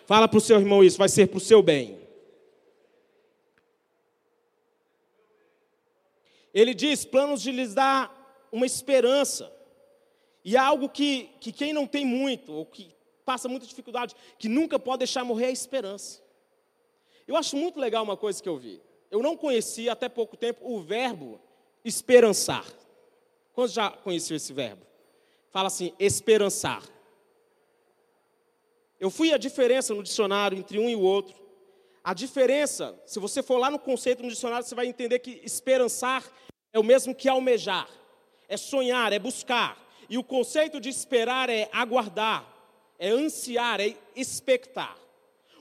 Fala 0.05 0.27
para 0.27 0.37
o 0.37 0.41
seu 0.41 0.59
irmão 0.59 0.83
isso, 0.83 0.99
vai 0.99 1.09
ser 1.09 1.27
para 1.27 1.37
o 1.37 1.41
seu 1.41 1.63
bem. 1.63 1.97
Ele 6.53 6.75
diz: 6.75 7.05
planos 7.05 7.41
de 7.41 7.51
lhes 7.51 7.73
dar 7.73 8.47
uma 8.51 8.67
esperança. 8.67 9.51
E 10.47 10.55
é 10.55 10.59
algo 10.59 10.87
que, 10.87 11.29
que 11.41 11.51
quem 11.51 11.73
não 11.73 11.85
tem 11.85 12.05
muito, 12.05 12.53
ou 12.53 12.65
que 12.65 12.95
passa 13.25 13.49
muita 13.49 13.65
dificuldade, 13.65 14.15
que 14.39 14.47
nunca 14.47 14.79
pode 14.79 14.99
deixar 14.99 15.25
morrer 15.25 15.43
é 15.43 15.47
a 15.49 15.51
esperança. 15.51 16.23
Eu 17.27 17.35
acho 17.35 17.57
muito 17.57 17.77
legal 17.77 18.01
uma 18.01 18.15
coisa 18.15 18.41
que 18.41 18.47
eu 18.47 18.55
vi. 18.57 18.81
Eu 19.11 19.21
não 19.21 19.35
conhecia 19.35 19.91
até 19.91 20.07
pouco 20.07 20.37
tempo 20.37 20.61
o 20.63 20.81
verbo 20.81 21.37
esperançar. 21.83 22.65
Quantos 23.51 23.73
já 23.73 23.89
conheciam 23.89 24.37
esse 24.37 24.53
verbo? 24.53 24.87
Fala 25.51 25.67
assim, 25.67 25.91
esperançar. 25.99 26.81
Eu 29.01 29.09
fui 29.09 29.33
a 29.33 29.37
diferença 29.37 29.93
no 29.93 30.01
dicionário 30.01 30.57
entre 30.57 30.79
um 30.79 30.87
e 30.87 30.95
o 30.95 31.01
outro. 31.01 31.35
A 32.01 32.13
diferença, 32.13 32.97
se 33.05 33.19
você 33.19 33.43
for 33.43 33.57
lá 33.57 33.69
no 33.69 33.79
conceito 33.79 34.23
no 34.23 34.29
dicionário, 34.29 34.65
você 34.65 34.73
vai 34.73 34.87
entender 34.87 35.19
que 35.19 35.41
esperançar 35.43 36.23
é 36.71 36.79
o 36.79 36.83
mesmo 36.85 37.13
que 37.13 37.27
almejar, 37.27 37.89
é 38.47 38.55
sonhar, 38.55 39.11
é 39.11 39.19
buscar. 39.19 39.86
E 40.09 40.17
o 40.17 40.23
conceito 40.23 40.79
de 40.79 40.89
esperar 40.89 41.49
é 41.49 41.69
aguardar, 41.71 42.47
é 42.97 43.09
ansiar, 43.09 43.79
é 43.79 43.95
expectar. 44.15 44.97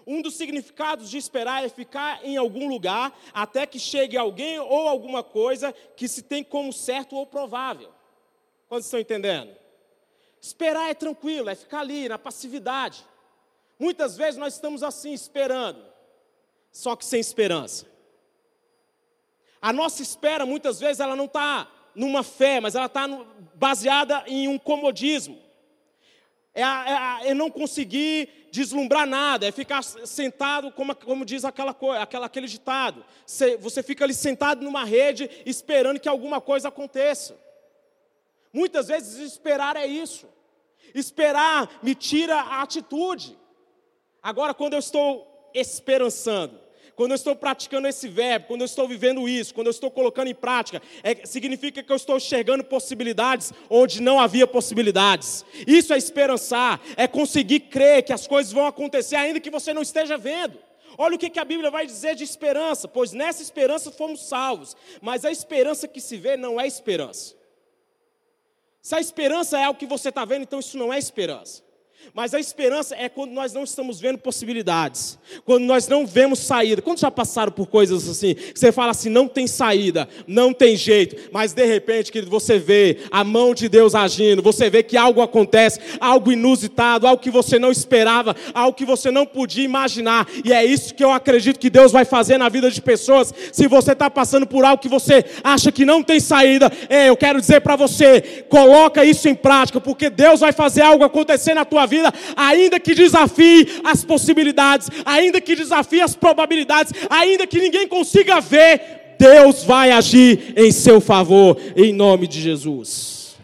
Um 0.06 0.22
dos 0.22 0.36
significados 0.36 1.10
de 1.10 1.18
esperar 1.18 1.64
é 1.64 1.68
ficar 1.68 2.24
em 2.24 2.36
algum 2.36 2.68
lugar 2.68 3.16
até 3.34 3.66
que 3.66 3.78
chegue 3.78 4.16
alguém 4.16 4.58
ou 4.58 4.88
alguma 4.88 5.22
coisa 5.22 5.72
que 5.96 6.06
se 6.06 6.22
tem 6.22 6.44
como 6.44 6.72
certo 6.72 7.16
ou 7.16 7.26
provável. 7.26 7.92
Quantos 8.68 8.86
estão 8.86 9.00
entendendo? 9.00 9.54
Esperar 10.40 10.90
é 10.90 10.94
tranquilo, 10.94 11.50
é 11.50 11.56
ficar 11.56 11.80
ali 11.80 12.08
na 12.08 12.18
passividade. 12.18 13.04
Muitas 13.78 14.16
vezes 14.16 14.36
nós 14.36 14.54
estamos 14.54 14.84
assim, 14.84 15.12
esperando, 15.12 15.84
só 16.70 16.94
que 16.94 17.04
sem 17.04 17.18
esperança. 17.18 17.86
A 19.60 19.72
nossa 19.72 20.02
espera, 20.02 20.46
muitas 20.46 20.78
vezes, 20.78 21.00
ela 21.00 21.16
não 21.16 21.24
está 21.24 21.68
numa 21.96 22.22
fé, 22.22 22.60
mas 22.60 22.74
ela 22.74 22.86
está 22.86 23.08
baseada 23.54 24.22
em 24.26 24.46
um 24.46 24.58
comodismo. 24.58 25.38
É, 26.54 26.62
é, 26.62 27.30
é, 27.30 27.34
não 27.34 27.50
conseguir 27.50 28.48
deslumbrar 28.52 29.06
nada, 29.06 29.46
é 29.46 29.52
ficar 29.52 29.82
sentado, 29.82 30.70
como, 30.72 30.94
como 30.94 31.24
diz 31.24 31.44
aquela, 31.44 31.76
aquela, 32.00 32.26
aquele 32.26 32.46
ditado. 32.46 33.04
Você 33.60 33.82
fica 33.82 34.04
ali 34.04 34.14
sentado 34.14 34.62
numa 34.62 34.84
rede 34.84 35.28
esperando 35.44 36.00
que 36.00 36.08
alguma 36.08 36.40
coisa 36.40 36.68
aconteça. 36.68 37.38
Muitas 38.52 38.88
vezes 38.88 39.18
esperar 39.18 39.76
é 39.76 39.86
isso. 39.86 40.26
Esperar 40.94 41.78
me 41.82 41.94
tira 41.94 42.36
a 42.36 42.62
atitude. 42.62 43.36
Agora, 44.22 44.54
quando 44.54 44.72
eu 44.72 44.78
estou 44.78 45.50
esperançando, 45.54 46.58
quando 46.96 47.10
eu 47.10 47.16
estou 47.16 47.36
praticando 47.36 47.86
esse 47.86 48.08
verbo, 48.08 48.46
quando 48.46 48.62
eu 48.62 48.64
estou 48.64 48.88
vivendo 48.88 49.28
isso, 49.28 49.54
quando 49.54 49.66
eu 49.66 49.70
estou 49.70 49.90
colocando 49.90 50.28
em 50.28 50.34
prática, 50.34 50.80
é, 51.02 51.26
significa 51.26 51.82
que 51.82 51.92
eu 51.92 51.96
estou 51.96 52.16
enxergando 52.16 52.64
possibilidades 52.64 53.52
onde 53.68 54.00
não 54.00 54.18
havia 54.18 54.46
possibilidades. 54.46 55.44
Isso 55.66 55.92
é 55.92 55.98
esperançar, 55.98 56.80
é 56.96 57.06
conseguir 57.06 57.60
crer 57.60 58.02
que 58.02 58.14
as 58.14 58.26
coisas 58.26 58.50
vão 58.50 58.66
acontecer 58.66 59.14
ainda 59.14 59.38
que 59.38 59.50
você 59.50 59.74
não 59.74 59.82
esteja 59.82 60.16
vendo. 60.16 60.58
Olha 60.96 61.16
o 61.16 61.18
que, 61.18 61.38
a 61.38 61.44
Bíblia 61.44 61.70
vai 61.70 61.86
dizer 61.86 62.14
de 62.14 62.24
esperança, 62.24 62.88
pois 62.88 63.12
nessa 63.12 63.42
esperança 63.42 63.90
fomos 63.90 64.26
salvos, 64.26 64.74
mas 65.02 65.26
a 65.26 65.30
esperança 65.30 65.86
que 65.86 66.00
se 66.00 66.16
vê 66.16 66.38
não 66.38 66.58
é 66.58 66.66
esperança. 66.66 67.34
Se 68.80 68.94
a 68.94 69.00
esperança 69.00 69.58
é 69.58 69.64
algo 69.64 69.78
que 69.78 69.84
você 69.84 70.08
está 70.08 70.24
vendo, 70.24 70.44
então 70.44 70.60
isso 70.60 70.78
não 70.78 70.90
é 70.90 70.98
esperança. 70.98 71.62
Mas 72.14 72.32
a 72.32 72.40
esperança 72.40 72.94
é 72.98 73.08
quando 73.08 73.32
nós 73.32 73.52
não 73.52 73.64
estamos 73.64 74.00
vendo 74.00 74.18
possibilidades, 74.18 75.18
quando 75.44 75.64
nós 75.64 75.86
não 75.88 76.06
vemos 76.06 76.38
saída. 76.38 76.80
Quando 76.80 77.00
já 77.00 77.10
passaram 77.10 77.52
por 77.52 77.66
coisas 77.66 78.08
assim, 78.08 78.34
você 78.54 78.72
fala 78.72 78.90
assim, 78.90 79.10
não 79.10 79.28
tem 79.28 79.46
saída, 79.46 80.08
não 80.26 80.52
tem 80.52 80.76
jeito, 80.76 81.30
mas 81.32 81.52
de 81.52 81.64
repente, 81.64 82.10
querido, 82.10 82.30
você 82.30 82.58
vê 82.58 82.98
a 83.10 83.22
mão 83.22 83.54
de 83.54 83.68
Deus 83.68 83.94
agindo, 83.94 84.42
você 84.42 84.70
vê 84.70 84.82
que 84.82 84.96
algo 84.96 85.20
acontece, 85.20 85.80
algo 86.00 86.32
inusitado, 86.32 87.06
algo 87.06 87.22
que 87.22 87.30
você 87.30 87.58
não 87.58 87.70
esperava, 87.70 88.34
algo 88.54 88.76
que 88.76 88.84
você 88.84 89.10
não 89.10 89.26
podia 89.26 89.64
imaginar, 89.64 90.26
e 90.44 90.52
é 90.52 90.64
isso 90.64 90.94
que 90.94 91.04
eu 91.04 91.10
acredito 91.10 91.58
que 91.58 91.70
Deus 91.70 91.92
vai 91.92 92.04
fazer 92.04 92.38
na 92.38 92.48
vida 92.48 92.70
de 92.70 92.80
pessoas. 92.80 93.32
Se 93.52 93.66
você 93.66 93.92
está 93.92 94.08
passando 94.08 94.46
por 94.46 94.64
algo 94.64 94.80
que 94.80 94.88
você 94.88 95.24
acha 95.42 95.72
que 95.72 95.84
não 95.84 96.02
tem 96.02 96.20
saída, 96.20 96.70
eu 97.06 97.16
quero 97.16 97.40
dizer 97.40 97.60
para 97.60 97.76
você, 97.76 98.44
coloca 98.48 99.04
isso 99.04 99.28
em 99.28 99.34
prática, 99.34 99.80
porque 99.80 100.08
Deus 100.08 100.40
vai 100.40 100.52
fazer 100.52 100.82
algo 100.82 101.04
acontecer 101.04 101.54
na 101.54 101.64
tua 101.64 101.86
vida 101.86 101.95
vida, 101.96 102.12
ainda 102.36 102.78
que 102.78 102.94
desafie 102.94 103.80
as 103.84 104.04
possibilidades, 104.04 104.88
ainda 105.04 105.40
que 105.40 105.54
desafie 105.54 106.00
as 106.00 106.14
probabilidades, 106.14 106.92
ainda 107.10 107.46
que 107.46 107.58
ninguém 107.58 107.88
consiga 107.88 108.40
ver, 108.40 109.16
Deus 109.18 109.64
vai 109.64 109.90
agir 109.90 110.54
em 110.56 110.70
seu 110.70 111.00
favor, 111.00 111.56
em 111.74 111.92
nome 111.92 112.26
de 112.26 112.40
Jesus. 112.40 113.36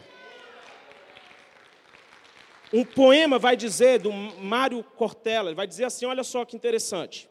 Um 2.73 2.85
poema 2.85 3.39
vai 3.39 3.55
dizer, 3.55 4.01
do 4.01 4.11
Mário 4.13 4.83
Cortella, 4.83 5.55
vai 5.55 5.67
dizer 5.67 5.85
assim: 5.85 6.07
olha 6.07 6.25
só 6.25 6.45
que 6.45 6.57
interessante. 6.57 7.29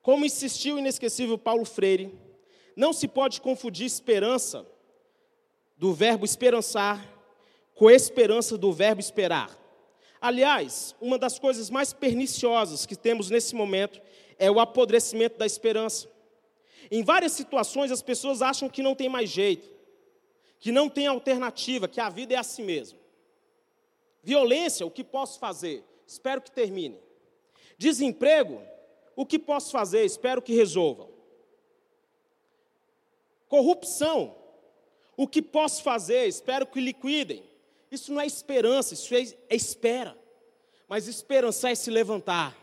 Como 0.00 0.24
insistiu 0.24 0.76
o 0.76 0.78
inesquecível 0.78 1.36
Paulo 1.36 1.64
Freire, 1.64 2.14
não 2.76 2.92
se 2.92 3.08
pode 3.08 3.40
confundir 3.40 3.86
esperança, 3.86 4.64
do 5.76 5.92
verbo 5.92 6.24
esperançar, 6.24 7.04
com 7.80 7.90
esperança 7.90 8.58
do 8.58 8.74
verbo 8.74 9.00
esperar. 9.00 9.58
Aliás, 10.20 10.94
uma 11.00 11.16
das 11.16 11.38
coisas 11.38 11.70
mais 11.70 11.94
perniciosas 11.94 12.84
que 12.84 12.94
temos 12.94 13.30
nesse 13.30 13.54
momento 13.54 14.02
é 14.38 14.50
o 14.50 14.60
apodrecimento 14.60 15.38
da 15.38 15.46
esperança. 15.46 16.06
Em 16.90 17.02
várias 17.02 17.32
situações, 17.32 17.90
as 17.90 18.02
pessoas 18.02 18.42
acham 18.42 18.68
que 18.68 18.82
não 18.82 18.94
tem 18.94 19.08
mais 19.08 19.30
jeito, 19.30 19.66
que 20.58 20.70
não 20.70 20.90
tem 20.90 21.06
alternativa, 21.06 21.88
que 21.88 21.98
a 22.02 22.10
vida 22.10 22.34
é 22.34 22.36
assim 22.36 22.62
mesmo. 22.62 22.98
Violência, 24.22 24.84
o 24.84 24.90
que 24.90 25.02
posso 25.02 25.38
fazer? 25.38 25.82
Espero 26.06 26.42
que 26.42 26.50
termine. 26.50 26.98
Desemprego, 27.78 28.60
o 29.16 29.24
que 29.24 29.38
posso 29.38 29.70
fazer? 29.70 30.04
Espero 30.04 30.42
que 30.42 30.52
resolvam. 30.52 31.08
Corrupção, 33.48 34.36
o 35.16 35.26
que 35.26 35.40
posso 35.40 35.82
fazer? 35.82 36.26
Espero 36.26 36.66
que 36.66 36.78
liquidem. 36.78 37.48
Isso 37.90 38.12
não 38.12 38.20
é 38.20 38.26
esperança, 38.26 38.94
isso 38.94 39.14
é, 39.14 39.22
é 39.48 39.56
espera. 39.56 40.16
Mas 40.88 41.08
esperançar 41.08 41.72
é 41.72 41.74
se 41.74 41.90
levantar. 41.90 42.56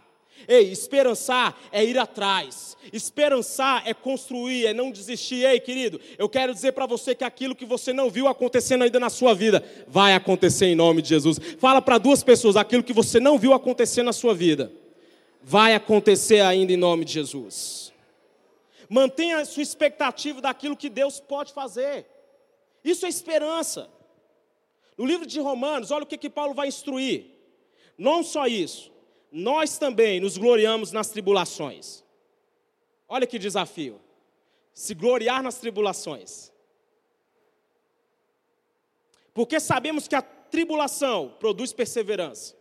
Ei, 0.47 0.71
esperançar 0.71 1.57
é 1.71 1.83
ir 1.83 1.97
atrás. 1.97 2.77
Esperançar 2.93 3.83
é 3.87 3.93
construir, 3.93 4.67
é 4.67 4.73
não 4.73 4.91
desistir. 4.91 5.45
Ei, 5.45 5.59
querido, 5.59 5.99
eu 6.17 6.29
quero 6.29 6.53
dizer 6.53 6.73
para 6.73 6.85
você 6.85 7.15
que 7.15 7.23
aquilo 7.23 7.55
que 7.55 7.65
você 7.65 7.91
não 7.91 8.09
viu 8.09 8.27
acontecendo 8.27 8.83
ainda 8.83 8.99
na 8.99 9.09
sua 9.09 9.33
vida, 9.33 9.63
vai 9.87 10.13
acontecer 10.13 10.67
em 10.67 10.75
nome 10.75 11.01
de 11.01 11.09
Jesus. 11.09 11.39
Fala 11.57 11.81
para 11.81 11.97
duas 11.97 12.21
pessoas, 12.23 12.55
aquilo 12.55 12.83
que 12.83 12.93
você 12.93 13.19
não 13.19 13.37
viu 13.37 13.53
acontecer 13.53 14.03
na 14.03 14.13
sua 14.13 14.33
vida, 14.35 14.71
vai 15.41 15.73
acontecer 15.73 16.41
ainda 16.41 16.71
em 16.71 16.77
nome 16.77 17.05
de 17.05 17.13
Jesus. 17.13 17.91
Mantenha 18.89 19.39
a 19.39 19.45
sua 19.45 19.63
expectativa 19.63 20.39
daquilo 20.39 20.77
que 20.77 20.89
Deus 20.89 21.19
pode 21.19 21.51
fazer. 21.51 22.05
Isso 22.83 23.05
é 23.05 23.09
esperança. 23.09 23.89
No 24.97 25.05
livro 25.05 25.25
de 25.25 25.39
Romanos, 25.39 25.91
olha 25.91 26.03
o 26.03 26.07
que, 26.07 26.17
que 26.17 26.29
Paulo 26.29 26.53
vai 26.53 26.67
instruir. 26.67 27.25
Não 27.97 28.23
só 28.23 28.47
isso, 28.47 28.91
nós 29.31 29.77
também 29.77 30.19
nos 30.19 30.37
gloriamos 30.37 30.91
nas 30.91 31.09
tribulações. 31.09 32.03
Olha 33.07 33.27
que 33.27 33.37
desafio. 33.37 34.01
Se 34.73 34.93
gloriar 34.93 35.43
nas 35.43 35.59
tribulações. 35.59 36.51
Porque 39.33 39.59
sabemos 39.59 40.07
que 40.07 40.15
a 40.15 40.21
tribulação 40.21 41.35
produz 41.39 41.71
perseverança. 41.71 42.55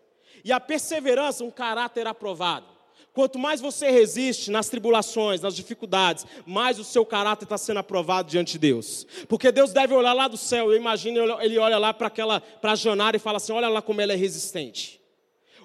E 0.45 0.53
a 0.53 0.61
perseverança, 0.61 1.43
um 1.43 1.51
caráter 1.51 2.07
aprovado. 2.07 2.76
Quanto 3.17 3.39
mais 3.39 3.63
você 3.63 3.91
resiste 3.91 4.51
nas 4.51 4.69
tribulações, 4.69 5.41
nas 5.41 5.57
dificuldades, 5.57 6.27
mais 6.45 6.79
o 6.79 6.85
seu 6.85 7.03
caráter 7.03 7.47
está 7.47 7.57
sendo 7.57 7.79
aprovado 7.79 8.29
diante 8.29 8.53
de 8.53 8.59
Deus. 8.59 9.07
Porque 9.27 9.51
Deus 9.51 9.73
deve 9.73 9.95
olhar 9.95 10.13
lá 10.13 10.29
do 10.29 10.37
céu, 10.37 10.71
eu 10.71 10.77
imagino, 10.77 11.41
ele 11.41 11.57
olha 11.57 11.79
lá 11.79 11.95
para 11.95 12.09
aquela, 12.09 12.43
para 12.43 12.75
Janara 12.75 13.17
e 13.17 13.19
fala 13.19 13.39
assim: 13.39 13.55
olha 13.55 13.71
lá 13.71 13.81
como 13.81 14.03
ela 14.03 14.13
é 14.13 14.17
resistente. 14.17 15.01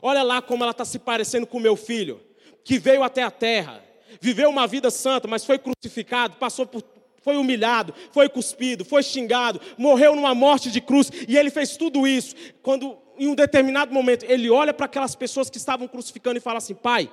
Olha 0.01 0.24
lá 0.24 0.41
como 0.41 0.63
ela 0.63 0.72
está 0.72 0.86
se 0.86 0.98
parecendo 0.98 1.46
com 1.46 1.60
meu 1.60 1.75
filho, 1.75 2.22
que 2.63 2.79
veio 2.79 3.03
até 3.03 3.22
a 3.22 3.29
terra, 3.29 3.84
viveu 4.22 4.50
uma 4.50 4.65
vida 4.65 4.89
santa, 4.89 5.27
mas 5.27 5.43
foi 5.43 5.60
crucificado, 5.60 6.38
passou 6.38 6.65
por, 6.65 6.81
foi 7.22 7.36
humilhado, 7.36 7.93
foi 8.13 8.29
cuspido, 8.29 8.86
foi 8.86 9.03
xingado, 9.03 9.60
morreu 9.77 10.15
numa 10.15 10.34
morte 10.34 10.72
de 10.72 10.79
cruz, 10.79 11.12
e 11.27 11.38
ele 11.38 11.50
fez 11.50 11.75
tudo 11.75 12.08
isso. 12.08 12.34
Quando, 12.63 12.98
em 13.20 13.27
um 13.27 13.36
determinado 13.36 13.93
momento, 13.93 14.24
ele 14.24 14.50
olha 14.50 14.74
para 14.74 14.86
aquelas 14.86 15.15
pessoas 15.15 15.50
que 15.50 15.58
estavam 15.58 15.86
crucificando 15.86 16.38
e 16.38 16.41
fala 16.41 16.60
assim: 16.60 16.74
Pai, 16.74 17.10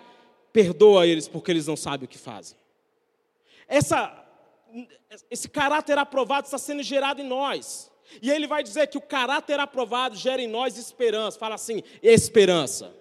perdoa 0.58 1.06
eles 1.06 1.28
porque 1.28 1.52
eles 1.52 1.68
não 1.68 1.76
sabem 1.76 2.04
o 2.04 2.08
que 2.08 2.18
fazem. 2.18 2.58
Essa, 3.68 4.26
esse 5.30 5.48
caráter 5.48 5.96
aprovado 5.96 6.46
está 6.46 6.58
sendo 6.58 6.82
gerado 6.82 7.20
em 7.20 7.24
nós. 7.24 7.92
E 8.20 8.28
ele 8.28 8.48
vai 8.48 8.64
dizer 8.64 8.88
que 8.88 8.98
o 8.98 9.00
caráter 9.00 9.60
aprovado 9.60 10.16
gera 10.16 10.42
em 10.42 10.48
nós 10.48 10.76
esperança. 10.76 11.38
Fala 11.38 11.54
assim: 11.54 11.84
esperança. 12.02 12.92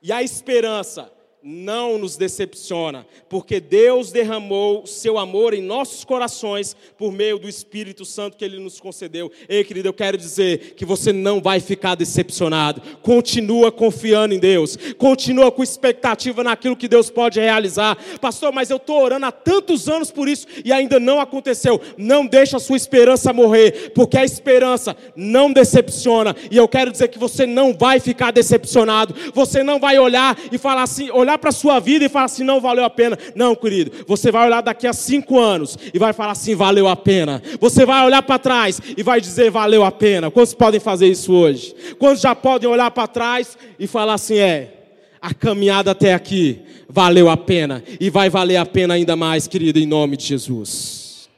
E 0.00 0.10
a 0.10 0.22
esperança 0.22 1.12
não 1.46 1.98
nos 1.98 2.16
decepciona, 2.16 3.06
porque 3.28 3.60
Deus 3.60 4.10
derramou 4.10 4.86
seu 4.86 5.18
amor 5.18 5.52
em 5.52 5.60
nossos 5.60 6.02
corações 6.02 6.74
por 6.96 7.12
meio 7.12 7.38
do 7.38 7.46
Espírito 7.46 8.02
Santo 8.06 8.38
que 8.38 8.44
Ele 8.46 8.58
nos 8.58 8.80
concedeu. 8.80 9.30
Ei, 9.46 9.62
querido, 9.62 9.88
eu 9.88 9.92
quero 9.92 10.16
dizer 10.16 10.72
que 10.74 10.86
você 10.86 11.12
não 11.12 11.42
vai 11.42 11.60
ficar 11.60 11.96
decepcionado. 11.96 12.80
Continua 13.02 13.70
confiando 13.70 14.32
em 14.32 14.38
Deus, 14.38 14.78
continua 14.96 15.52
com 15.52 15.62
expectativa 15.62 16.42
naquilo 16.42 16.74
que 16.74 16.88
Deus 16.88 17.10
pode 17.10 17.38
realizar. 17.38 17.98
Pastor, 18.22 18.50
mas 18.50 18.70
eu 18.70 18.78
estou 18.78 19.02
orando 19.02 19.26
há 19.26 19.32
tantos 19.32 19.86
anos 19.86 20.10
por 20.10 20.26
isso 20.26 20.46
e 20.64 20.72
ainda 20.72 20.98
não 20.98 21.20
aconteceu. 21.20 21.78
Não 21.98 22.24
deixa 22.26 22.56
a 22.56 22.60
sua 22.60 22.78
esperança 22.78 23.34
morrer, 23.34 23.92
porque 23.94 24.16
a 24.16 24.24
esperança 24.24 24.96
não 25.14 25.52
decepciona. 25.52 26.34
E 26.50 26.56
eu 26.56 26.66
quero 26.66 26.90
dizer 26.90 27.08
que 27.08 27.18
você 27.18 27.44
não 27.44 27.74
vai 27.74 28.00
ficar 28.00 28.30
decepcionado. 28.30 29.14
Você 29.34 29.62
não 29.62 29.78
vai 29.78 29.98
olhar 29.98 30.38
e 30.50 30.56
falar 30.56 30.84
assim, 30.84 31.10
olhar 31.10 31.33
olhar 31.34 31.38
para 31.38 31.50
a 31.50 31.52
sua 31.52 31.80
vida 31.80 32.04
e 32.04 32.08
falar 32.08 32.26
assim: 32.26 32.44
não 32.44 32.60
valeu 32.60 32.84
a 32.84 32.90
pena. 32.90 33.18
Não, 33.34 33.54
querido, 33.54 34.04
você 34.06 34.30
vai 34.30 34.46
olhar 34.46 34.60
daqui 34.60 34.86
a 34.86 34.92
cinco 34.92 35.38
anos 35.38 35.76
e 35.92 35.98
vai 35.98 36.12
falar 36.12 36.32
assim: 36.32 36.54
valeu 36.54 36.88
a 36.88 36.96
pena. 36.96 37.42
Você 37.60 37.84
vai 37.84 38.04
olhar 38.04 38.22
para 38.22 38.38
trás 38.38 38.80
e 38.96 39.02
vai 39.02 39.20
dizer: 39.20 39.50
valeu 39.50 39.84
a 39.84 39.90
pena. 39.90 40.30
Quantos 40.30 40.54
podem 40.54 40.80
fazer 40.80 41.08
isso 41.08 41.32
hoje? 41.32 41.74
Quantos 41.98 42.22
já 42.22 42.34
podem 42.34 42.68
olhar 42.68 42.90
para 42.90 43.08
trás 43.08 43.58
e 43.78 43.86
falar 43.86 44.14
assim: 44.14 44.38
é, 44.38 44.72
a 45.20 45.34
caminhada 45.34 45.90
até 45.90 46.14
aqui 46.14 46.62
valeu 46.88 47.28
a 47.28 47.36
pena 47.36 47.82
e 48.00 48.08
vai 48.08 48.30
valer 48.30 48.56
a 48.56 48.66
pena 48.66 48.94
ainda 48.94 49.16
mais, 49.16 49.48
querido, 49.48 49.78
em 49.78 49.86
nome 49.86 50.16
de 50.16 50.26
Jesus. 50.26 51.28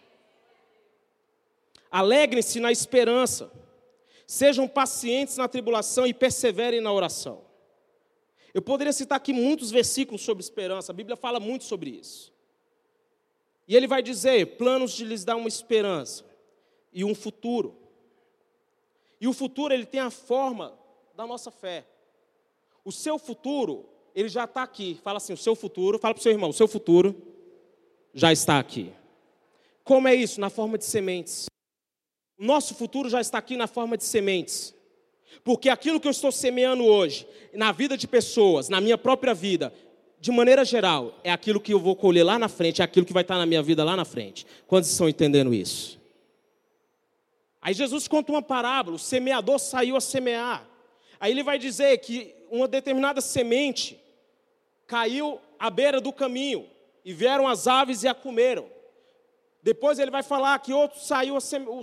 Alegrem-se 1.91 2.61
na 2.61 2.71
esperança, 2.71 3.51
sejam 4.27 4.69
pacientes 4.69 5.39
na 5.39 5.49
tribulação 5.49 6.07
e 6.07 6.13
perseverem 6.13 6.81
na 6.81 6.93
oração. 6.93 7.46
Eu 8.57 8.63
poderia 8.63 8.91
citar 8.91 9.17
aqui 9.17 9.35
muitos 9.35 9.71
versículos 9.71 10.23
sobre 10.23 10.43
esperança, 10.43 10.91
a 10.91 10.95
Bíblia 10.95 11.15
fala 11.15 11.39
muito 11.39 11.65
sobre 11.65 11.91
isso. 11.91 12.33
E 13.69 13.77
ele 13.77 13.87
vai 13.87 14.03
dizer: 14.03 14.57
planos 14.57 14.93
de 14.93 15.05
lhes 15.05 15.27
dar 15.27 15.37
uma 15.37 15.47
esperança 15.47 16.25
e 16.91 17.05
um 17.05 17.15
futuro. 17.15 17.77
E 19.21 19.29
o 19.29 19.35
futuro, 19.35 19.75
ele 19.75 19.85
tem 19.85 20.01
a 20.01 20.11
forma 20.11 20.73
da 21.15 21.27
nossa 21.27 21.51
fé. 21.51 21.87
O 22.83 22.91
seu 22.91 23.19
futuro, 23.19 23.91
ele 24.15 24.31
já 24.31 24.45
está 24.45 24.63
aqui. 24.63 24.99
Fala 25.03 25.19
assim: 25.19 25.35
o 25.35 25.37
seu 25.37 25.55
futuro, 25.55 25.99
fala 25.99 26.15
para 26.15 26.21
o 26.21 26.23
seu 26.23 26.33
irmão, 26.33 26.49
o 26.49 26.55
seu 26.55 26.67
futuro 26.67 27.15
já 28.15 28.33
está 28.33 28.59
aqui. 28.59 28.91
Como 29.85 30.09
é 30.09 30.15
isso? 30.15 30.41
Na 30.41 30.49
forma 30.49 30.79
de 30.79 30.87
sementes. 30.87 31.45
O 32.39 32.45
nosso 32.47 32.75
futuro 32.75 33.11
já 33.11 33.21
está 33.21 33.37
aqui 33.37 33.55
na 33.55 33.67
forma 33.67 33.99
de 33.99 34.05
sementes. 34.05 34.75
Porque 35.45 35.69
aquilo 35.69 36.01
que 36.01 36.07
eu 36.07 36.13
estou 36.13 36.33
semeando 36.33 36.85
hoje, 36.85 37.27
na 37.53 37.73
vida 37.73 37.97
de 37.97 38.07
pessoas, 38.07 38.69
na 38.69 38.81
minha 38.81 38.99
própria 38.99 39.35
vida, 39.35 39.73
de 40.21 40.31
maneira 40.31 40.65
geral, 40.65 41.19
é 41.23 41.31
aquilo 41.31 41.61
que 41.61 41.73
eu 41.73 41.79
vou 41.79 41.95
colher 41.95 42.25
lá 42.25 42.39
na 42.39 42.49
frente, 42.49 42.81
é 42.81 42.85
aquilo 42.85 43.07
que 43.07 43.13
vai 43.13 43.23
estar 43.23 43.39
na 43.39 43.47
minha 43.47 43.63
vida 43.63 43.85
lá 43.85 43.97
na 43.97 44.05
frente. 44.05 44.47
Quantos 44.67 44.91
estão 44.91 45.09
entendendo 45.09 45.55
isso? 45.55 46.01
Aí 47.61 47.75
Jesus 47.75 48.09
conta 48.09 48.33
uma 48.33 48.43
parábola: 48.43 48.97
o 48.97 48.99
semeador 48.99 49.59
saiu 49.59 49.97
a 49.97 50.01
semear. 50.01 50.69
Aí 51.19 51.33
ele 51.33 51.43
vai 51.43 51.59
dizer 51.59 51.99
que 51.99 52.35
uma 52.51 52.69
determinada 52.69 53.21
semente 53.21 53.99
caiu 54.87 55.41
à 55.59 55.69
beira 55.71 56.01
do 56.01 56.13
caminho, 56.13 56.67
e 57.05 57.13
vieram 57.13 57.47
as 57.47 57.67
aves 57.67 58.03
e 58.03 58.09
a 58.09 58.15
comeram. 58.15 58.67
Depois 59.63 59.99
ele 59.99 60.11
vai 60.11 60.23
falar 60.23 60.59
que 60.61 60.73
outros 60.73 61.07
saiu 61.07 61.37
a 61.37 61.41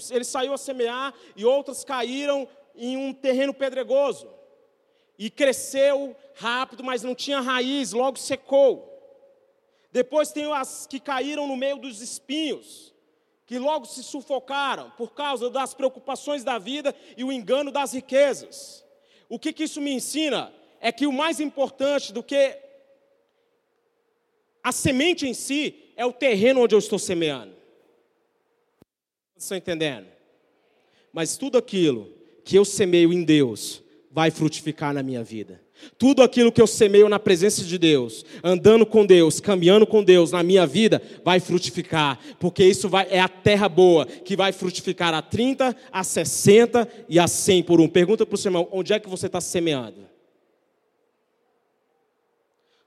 ele 0.10 0.24
saiu 0.24 0.54
a 0.54 0.58
semear 0.58 1.14
e 1.36 1.44
outras 1.44 1.84
caíram 1.84 2.48
em 2.76 2.98
um 2.98 3.14
terreno 3.14 3.54
pedregoso. 3.54 4.30
E 5.18 5.30
cresceu 5.30 6.16
rápido, 6.36 6.84
mas 6.84 7.04
não 7.04 7.14
tinha 7.14 7.40
raiz, 7.40 7.92
logo 7.92 8.18
secou. 8.18 8.90
Depois 9.92 10.32
tem 10.32 10.52
as 10.52 10.88
que 10.88 11.00
caíram 11.00 11.48
no 11.48 11.56
meio 11.56 11.78
dos 11.78 12.02
espinhos, 12.02 12.94
que 13.46 13.60
logo 13.60 13.86
se 13.86 14.04
sufocaram 14.04 14.90
por 14.92 15.14
causa 15.14 15.50
das 15.50 15.74
preocupações 15.74 16.44
da 16.44 16.58
vida 16.58 16.96
e 17.16 17.24
o 17.24 17.32
engano 17.32 17.72
das 17.72 17.94
riquezas. 17.94 18.84
O 19.30 19.38
que, 19.38 19.54
que 19.54 19.64
isso 19.64 19.80
me 19.80 19.94
ensina? 19.94 20.52
É 20.80 20.92
que 20.92 21.06
o 21.06 21.14
mais 21.14 21.40
importante 21.40 22.12
do 22.12 22.24
que 22.24 22.60
a 24.64 24.72
semente 24.72 25.28
em 25.28 25.34
si 25.34 25.92
é 25.96 26.06
o 26.06 26.14
terreno 26.14 26.62
onde 26.62 26.74
eu 26.74 26.80
estou 26.80 26.98
semeando. 26.98 27.54
Vocês 29.34 29.44
estão 29.44 29.58
entendendo? 29.58 30.08
Mas 31.12 31.38
tudo 31.38 31.58
aquilo 31.58 32.12
que 32.44 32.56
eu 32.56 32.66
semeio 32.66 33.12
em 33.14 33.24
Deus 33.24 33.84
vai 34.12 34.30
frutificar 34.30 34.94
na 34.94 35.02
minha 35.02 35.24
vida. 35.24 35.62
Tudo 35.98 36.22
aquilo 36.22 36.52
que 36.52 36.62
eu 36.62 36.68
semeio 36.68 37.10
na 37.10 37.20
presença 37.20 37.64
de 37.64 37.78
Deus, 37.78 38.24
andando 38.44 38.86
com 38.86 39.06
Deus, 39.06 39.40
caminhando 39.40 39.88
com 39.88 40.04
Deus 40.04 40.32
na 40.32 40.44
minha 40.44 40.66
vida, 40.68 41.02
vai 41.24 41.40
frutificar, 41.40 42.20
porque 42.40 42.64
isso 42.64 42.88
vai, 42.88 43.08
é 43.10 43.20
a 43.20 43.28
terra 43.28 43.68
boa 43.68 44.06
que 44.06 44.36
vai 44.36 44.52
frutificar 44.52 45.14
a 45.14 45.22
30, 45.22 45.76
a 45.92 46.04
60 46.04 46.88
e 47.10 47.20
a 47.20 47.28
100 47.28 47.64
por 47.64 47.82
um. 47.82 47.90
Pergunta 47.90 48.26
para 48.26 48.36
o 48.36 48.38
seu 48.38 48.50
irmão: 48.50 48.68
onde 48.72 48.94
é 48.94 49.00
que 49.00 49.10
você 49.10 49.26
está 49.26 49.42
semeando? 49.42 50.08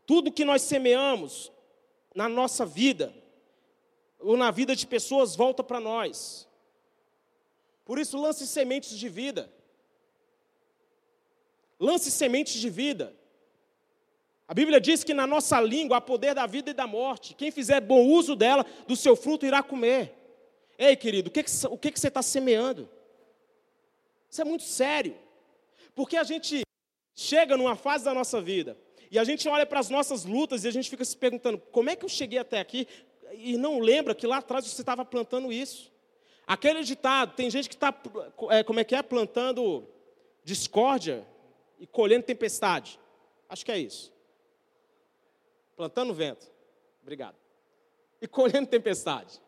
Tudo 0.06 0.32
que 0.32 0.44
nós 0.44 0.62
semeamos 0.62 1.50
na 2.14 2.28
nossa 2.28 2.64
vida, 2.64 3.12
ou 4.20 4.36
na 4.36 4.50
vida 4.50 4.74
de 4.74 4.86
pessoas, 4.86 5.34
volta 5.34 5.62
para 5.62 5.80
nós. 5.80 6.48
Por 7.86 8.00
isso, 8.00 8.20
lance 8.20 8.46
sementes 8.46 8.98
de 8.98 9.08
vida. 9.08 9.48
Lance 11.78 12.10
sementes 12.10 12.60
de 12.60 12.68
vida. 12.68 13.16
A 14.48 14.52
Bíblia 14.52 14.80
diz 14.80 15.04
que 15.04 15.14
na 15.14 15.26
nossa 15.26 15.60
língua 15.60 15.98
há 15.98 16.00
poder 16.00 16.34
da 16.34 16.46
vida 16.46 16.70
e 16.70 16.74
da 16.74 16.86
morte. 16.86 17.32
Quem 17.34 17.52
fizer 17.52 17.80
bom 17.80 18.04
uso 18.04 18.34
dela, 18.34 18.66
do 18.88 18.96
seu 18.96 19.14
fruto 19.14 19.46
irá 19.46 19.62
comer. 19.62 20.12
Ei, 20.76 20.96
querido, 20.96 21.28
o 21.28 21.32
que, 21.32 21.44
que, 21.44 21.50
o 21.68 21.78
que, 21.78 21.92
que 21.92 22.00
você 22.00 22.08
está 22.08 22.22
semeando? 22.22 22.88
Isso 24.28 24.42
é 24.42 24.44
muito 24.44 24.64
sério. 24.64 25.16
Porque 25.94 26.16
a 26.16 26.24
gente 26.24 26.62
chega 27.14 27.56
numa 27.56 27.76
fase 27.76 28.04
da 28.04 28.12
nossa 28.12 28.40
vida 28.40 28.76
e 29.12 29.18
a 29.18 29.22
gente 29.22 29.48
olha 29.48 29.64
para 29.64 29.78
as 29.78 29.88
nossas 29.88 30.24
lutas 30.24 30.64
e 30.64 30.68
a 30.68 30.72
gente 30.72 30.90
fica 30.90 31.04
se 31.04 31.16
perguntando: 31.16 31.58
como 31.70 31.88
é 31.88 31.94
que 31.94 32.04
eu 32.04 32.08
cheguei 32.08 32.38
até 32.38 32.58
aqui? 32.58 32.88
E 33.32 33.56
não 33.56 33.78
lembra 33.78 34.12
que 34.12 34.26
lá 34.26 34.38
atrás 34.38 34.66
você 34.66 34.82
estava 34.82 35.04
plantando 35.04 35.52
isso. 35.52 35.92
Aquele 36.46 36.84
ditado, 36.84 37.34
tem 37.34 37.50
gente 37.50 37.68
que 37.68 37.74
está, 37.74 37.92
é, 38.50 38.62
como 38.62 38.78
é 38.78 38.84
que 38.84 38.94
é, 38.94 39.02
plantando 39.02 39.84
discórdia 40.44 41.26
e 41.80 41.86
colhendo 41.86 42.24
tempestade. 42.24 43.00
Acho 43.48 43.64
que 43.64 43.72
é 43.72 43.78
isso. 43.78 44.12
Plantando 45.76 46.14
vento. 46.14 46.46
Obrigado. 47.02 47.34
E 48.22 48.28
colhendo 48.28 48.68
tempestade. 48.68 49.40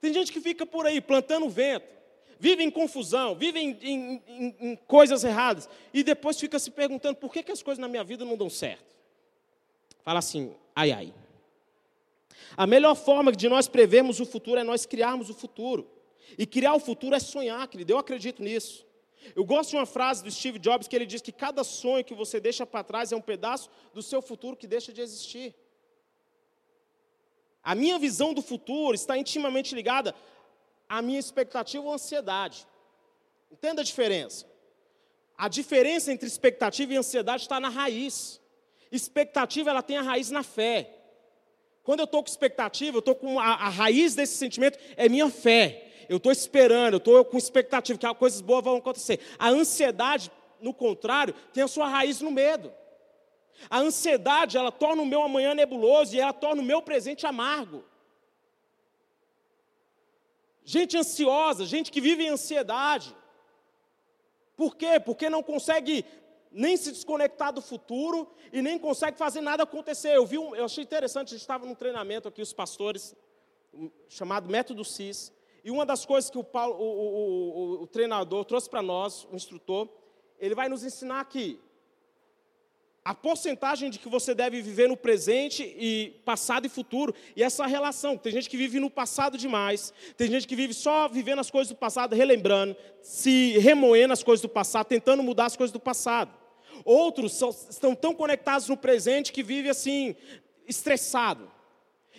Tem 0.00 0.12
gente 0.12 0.32
que 0.32 0.40
fica 0.40 0.64
por 0.64 0.86
aí 0.86 1.00
plantando 1.00 1.48
vento, 1.48 1.86
vive 2.38 2.62
em 2.62 2.70
confusão, 2.70 3.34
vive 3.34 3.58
em, 3.58 3.70
em, 3.82 4.22
em, 4.26 4.56
em 4.60 4.76
coisas 4.76 5.24
erradas, 5.24 5.68
e 5.92 6.04
depois 6.04 6.38
fica 6.38 6.58
se 6.58 6.70
perguntando 6.70 7.16
por 7.16 7.32
que, 7.32 7.42
que 7.42 7.50
as 7.50 7.62
coisas 7.62 7.80
na 7.80 7.88
minha 7.88 8.04
vida 8.04 8.24
não 8.24 8.36
dão 8.36 8.48
certo. 8.48 8.94
Fala 10.02 10.20
assim, 10.20 10.54
ai 10.74 10.92
ai. 10.92 11.14
A 12.56 12.66
melhor 12.66 12.94
forma 12.94 13.32
de 13.32 13.48
nós 13.48 13.66
prevermos 13.66 14.20
o 14.20 14.26
futuro 14.26 14.60
é 14.60 14.64
nós 14.64 14.86
criarmos 14.86 15.28
o 15.28 15.34
futuro. 15.34 15.95
E 16.38 16.46
criar 16.46 16.74
o 16.74 16.80
futuro 16.80 17.14
é 17.14 17.20
sonhar, 17.20 17.66
querido. 17.68 17.92
Eu 17.92 17.98
acredito 17.98 18.42
nisso. 18.42 18.86
Eu 19.34 19.44
gosto 19.44 19.70
de 19.70 19.76
uma 19.76 19.86
frase 19.86 20.22
do 20.22 20.30
Steve 20.30 20.58
Jobs 20.58 20.86
que 20.86 20.94
ele 20.94 21.06
diz 21.06 21.20
que 21.20 21.32
cada 21.32 21.64
sonho 21.64 22.04
que 22.04 22.14
você 22.14 22.38
deixa 22.38 22.64
para 22.64 22.84
trás 22.84 23.12
é 23.12 23.16
um 23.16 23.20
pedaço 23.20 23.68
do 23.92 24.02
seu 24.02 24.22
futuro 24.22 24.56
que 24.56 24.66
deixa 24.66 24.92
de 24.92 25.00
existir. 25.00 25.54
A 27.62 27.74
minha 27.74 27.98
visão 27.98 28.32
do 28.32 28.42
futuro 28.42 28.94
está 28.94 29.18
intimamente 29.18 29.74
ligada 29.74 30.14
à 30.88 31.02
minha 31.02 31.18
expectativa 31.18 31.84
ou 31.84 31.92
ansiedade. 31.92 32.66
Entenda 33.50 33.80
a 33.80 33.84
diferença. 33.84 34.46
A 35.36 35.48
diferença 35.48 36.12
entre 36.12 36.26
expectativa 36.26 36.92
e 36.92 36.96
ansiedade 36.96 37.42
está 37.42 37.58
na 37.58 37.68
raiz. 37.68 38.40
Expectativa, 38.90 39.70
ela 39.70 39.82
tem 39.82 39.96
a 39.96 40.02
raiz 40.02 40.30
na 40.30 40.42
fé. 40.42 40.92
Quando 41.82 42.00
eu 42.00 42.04
estou 42.04 42.22
com 42.22 42.28
expectativa, 42.28 42.96
eu 42.96 43.00
estou 43.00 43.14
com 43.14 43.38
a, 43.38 43.46
a, 43.46 43.68
raiz 43.68 44.14
desse 44.14 44.36
sentimento 44.36 44.78
é 44.96 45.08
minha 45.08 45.28
fé. 45.28 45.85
Eu 46.08 46.18
estou 46.18 46.32
esperando, 46.32 46.94
eu 46.94 46.98
estou 46.98 47.24
com 47.24 47.36
expectativa 47.36 47.98
que 47.98 48.14
coisas 48.14 48.40
boas 48.40 48.64
vão 48.64 48.76
acontecer. 48.76 49.20
A 49.38 49.48
ansiedade, 49.48 50.30
no 50.60 50.72
contrário, 50.72 51.34
tem 51.52 51.62
a 51.62 51.68
sua 51.68 51.88
raiz 51.88 52.20
no 52.20 52.30
medo. 52.30 52.72
A 53.70 53.78
ansiedade, 53.78 54.56
ela 54.56 54.70
torna 54.70 55.02
o 55.02 55.06
meu 55.06 55.22
amanhã 55.22 55.54
nebuloso 55.54 56.14
e 56.14 56.20
ela 56.20 56.32
torna 56.32 56.62
o 56.62 56.64
meu 56.64 56.82
presente 56.82 57.26
amargo. 57.26 57.84
Gente 60.64 60.96
ansiosa, 60.96 61.64
gente 61.64 61.90
que 61.90 62.00
vive 62.00 62.24
em 62.24 62.30
ansiedade. 62.30 63.14
Por 64.56 64.76
quê? 64.76 64.98
Porque 64.98 65.30
não 65.30 65.42
consegue 65.42 66.04
nem 66.50 66.76
se 66.76 66.90
desconectar 66.90 67.52
do 67.52 67.60
futuro 67.60 68.28
e 68.52 68.62
nem 68.62 68.78
consegue 68.78 69.18
fazer 69.18 69.40
nada 69.40 69.62
acontecer. 69.62 70.16
Eu 70.16 70.26
vi, 70.26 70.38
um, 70.38 70.54
eu 70.54 70.64
achei 70.64 70.82
interessante, 70.82 71.28
a 71.28 71.30
gente 71.32 71.40
estava 71.40 71.66
num 71.66 71.74
treinamento 71.74 72.26
aqui, 72.26 72.40
os 72.40 72.52
pastores, 72.52 73.14
chamado 74.08 74.48
Método 74.48 74.84
CIS, 74.84 75.32
e 75.66 75.70
uma 75.72 75.84
das 75.84 76.06
coisas 76.06 76.30
que 76.30 76.38
o, 76.38 76.44
Paulo, 76.44 76.76
o, 76.76 77.80
o, 77.80 77.82
o 77.82 77.86
treinador 77.88 78.44
trouxe 78.44 78.70
para 78.70 78.80
nós, 78.80 79.26
o 79.32 79.34
instrutor, 79.34 79.88
ele 80.38 80.54
vai 80.54 80.68
nos 80.68 80.84
ensinar 80.84 81.18
aqui 81.18 81.58
a 83.04 83.12
porcentagem 83.12 83.90
de 83.90 83.98
que 83.98 84.08
você 84.08 84.32
deve 84.32 84.62
viver 84.62 84.88
no 84.88 84.96
presente 84.96 85.64
e 85.76 86.20
passado 86.24 86.66
e 86.66 86.68
futuro, 86.68 87.12
e 87.34 87.42
essa 87.42 87.66
relação. 87.66 88.16
Tem 88.16 88.30
gente 88.30 88.48
que 88.48 88.56
vive 88.56 88.78
no 88.78 88.88
passado 88.88 89.36
demais, 89.36 89.92
tem 90.16 90.30
gente 90.30 90.46
que 90.46 90.54
vive 90.54 90.72
só 90.72 91.08
vivendo 91.08 91.40
as 91.40 91.50
coisas 91.50 91.72
do 91.72 91.76
passado, 91.76 92.14
relembrando, 92.14 92.76
se 93.02 93.58
remoendo 93.58 94.12
as 94.12 94.22
coisas 94.22 94.42
do 94.42 94.48
passado, 94.48 94.86
tentando 94.86 95.20
mudar 95.20 95.46
as 95.46 95.56
coisas 95.56 95.72
do 95.72 95.80
passado. 95.80 96.32
Outros 96.84 97.32
são, 97.32 97.50
estão 97.50 97.92
tão 97.92 98.14
conectados 98.14 98.68
no 98.68 98.76
presente 98.76 99.32
que 99.32 99.42
vive 99.42 99.68
assim, 99.68 100.14
estressado. 100.68 101.50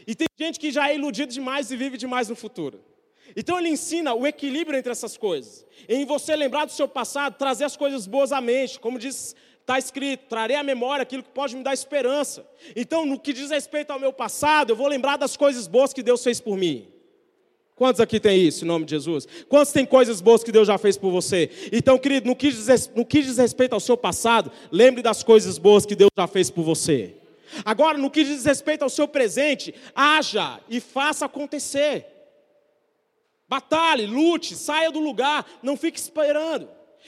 E 0.05 0.13
tem 0.13 0.27
gente 0.38 0.60
que 0.60 0.69
já 0.69 0.89
é 0.89 0.95
iludido 0.95 1.31
demais 1.31 1.71
e 1.71 1.77
vive 1.77 1.95
demais 1.95 2.27
no 2.27 2.36
futuro. 2.36 2.83
Então 3.36 3.60
ele 3.60 3.70
ensina 3.70 4.13
o 4.13 4.26
equilíbrio 4.26 4.78
entre 4.78 4.92
essas 4.92 5.18
coisas. 5.18 5.66
Em 5.88 6.06
você 6.06 6.36
lembrar 6.36 6.66
do 6.66 6.72
seu 6.72 6.88
passado, 6.88 7.38
trazer 7.38 7.66
as 7.66 7.78
coisas 7.78 8.08
boas 8.08 8.32
à 8.32 8.42
mente, 8.42 8.80
como 8.80 8.98
diz 8.98 9.36
Está 9.68 9.78
escrito: 9.78 10.28
trarei 10.30 10.56
à 10.56 10.63
memória 10.63 11.04
aquilo 11.04 11.22
que 11.22 11.30
pode 11.30 11.54
me 11.54 11.62
dar 11.62 11.74
esperança. 11.74 12.48
Então, 12.74 13.06
no 13.06 13.20
que 13.20 13.34
diz 13.34 13.50
respeito 13.50 13.92
ao 13.92 14.00
meu 14.00 14.13
passado, 14.13 14.70
eu 14.70 14.78
vou 14.78 14.88
lembrar 14.88 15.18
das 15.18 15.36
coisas 15.36 15.68
boas 15.68 15.92
que 15.92 16.02
Deus 16.02 16.24
fez 16.24 16.40
por 16.40 16.56
mim. 16.56 16.88
Quantos 17.76 18.00
aqui 18.00 18.18
tem 18.18 18.40
isso, 18.40 18.63
em 18.63 18.68
nome 18.68 18.86
de 18.86 18.92
Jesus? 18.92 19.28
Quantos 19.50 19.74
tem 19.74 19.86
coisas 19.86 20.22
boas 20.22 20.42
que 20.42 20.54
Deus 20.54 20.68
já 20.68 20.78
fez 20.78 20.98
por 20.98 21.12
você? 21.12 21.52
Então, 21.70 21.98
querido, 21.98 22.28
no 22.28 22.36
que, 22.36 22.50
diz, 22.50 22.90
no 22.96 23.06
que 23.06 23.22
diz 23.22 23.38
respeito 23.38 23.74
ao 23.74 23.82
seu 23.82 23.98
passado, 23.98 24.50
lembre 24.72 25.04
das 25.04 25.22
coisas 25.22 25.58
boas 25.58 25.86
que 25.86 25.96
Deus 25.96 26.10
já 26.18 26.28
fez 26.28 26.50
por 26.50 26.63
você. 26.63 27.16
Agora, 27.66 27.98
no 27.98 28.10
que 28.10 28.24
diz 28.24 28.46
respeito 28.46 28.84
ao 28.84 28.90
seu 28.90 29.06
presente, 29.06 29.76
haja 29.94 30.62
e 30.70 30.80
faça 30.80 31.26
acontecer. 31.26 32.16
Batalhe, 33.49 34.05
lute, 34.05 34.55
saia 34.55 34.91
do 34.91 34.99
lugar, 34.99 35.45
não 35.63 35.77
fique 35.77 35.97
esperando. 35.97 36.67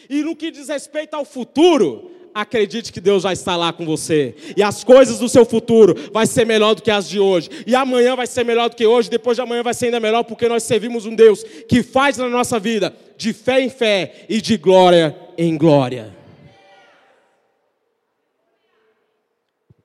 E 0.10 0.22
no 0.24 0.36
que 0.36 0.52
diz 0.52 0.70
respeito 0.70 1.14
ao 1.14 1.26
futuro, 1.26 2.12
acredite 2.34 2.94
que 2.94 3.02
Deus 3.02 3.24
já 3.24 3.34
está 3.34 3.56
lá 3.58 3.74
com 3.74 3.86
você. 3.86 4.36
E 4.56 4.64
as 4.64 4.84
coisas 4.84 5.20
do 5.20 5.28
seu 5.28 5.46
futuro 5.46 5.96
vai 6.12 6.26
ser 6.26 6.46
melhor 6.46 6.76
do 6.76 6.82
que 6.82 6.92
as 6.92 7.10
de 7.10 7.20
hoje. 7.20 7.50
E 7.68 7.76
amanhã 7.76 8.16
vai 8.16 8.28
ser 8.28 8.46
melhor 8.46 8.70
do 8.70 8.76
que 8.76 8.86
hoje, 8.86 9.10
depois 9.10 9.36
de 9.36 9.42
amanhã 9.42 9.64
vai 9.64 9.74
ser 9.74 9.86
ainda 9.86 10.00
melhor, 10.00 10.24
porque 10.24 10.48
nós 10.48 10.64
servimos 10.64 11.06
um 11.06 11.16
Deus 11.16 11.44
que 11.68 11.84
faz 11.84 12.18
na 12.18 12.30
nossa 12.30 12.60
vida 12.60 12.96
de 13.18 13.34
fé 13.34 13.62
em 13.62 13.70
fé 13.70 14.26
e 14.30 14.42
de 14.42 14.56
glória 14.56 15.16
em 15.38 15.58
glória. 15.58 16.18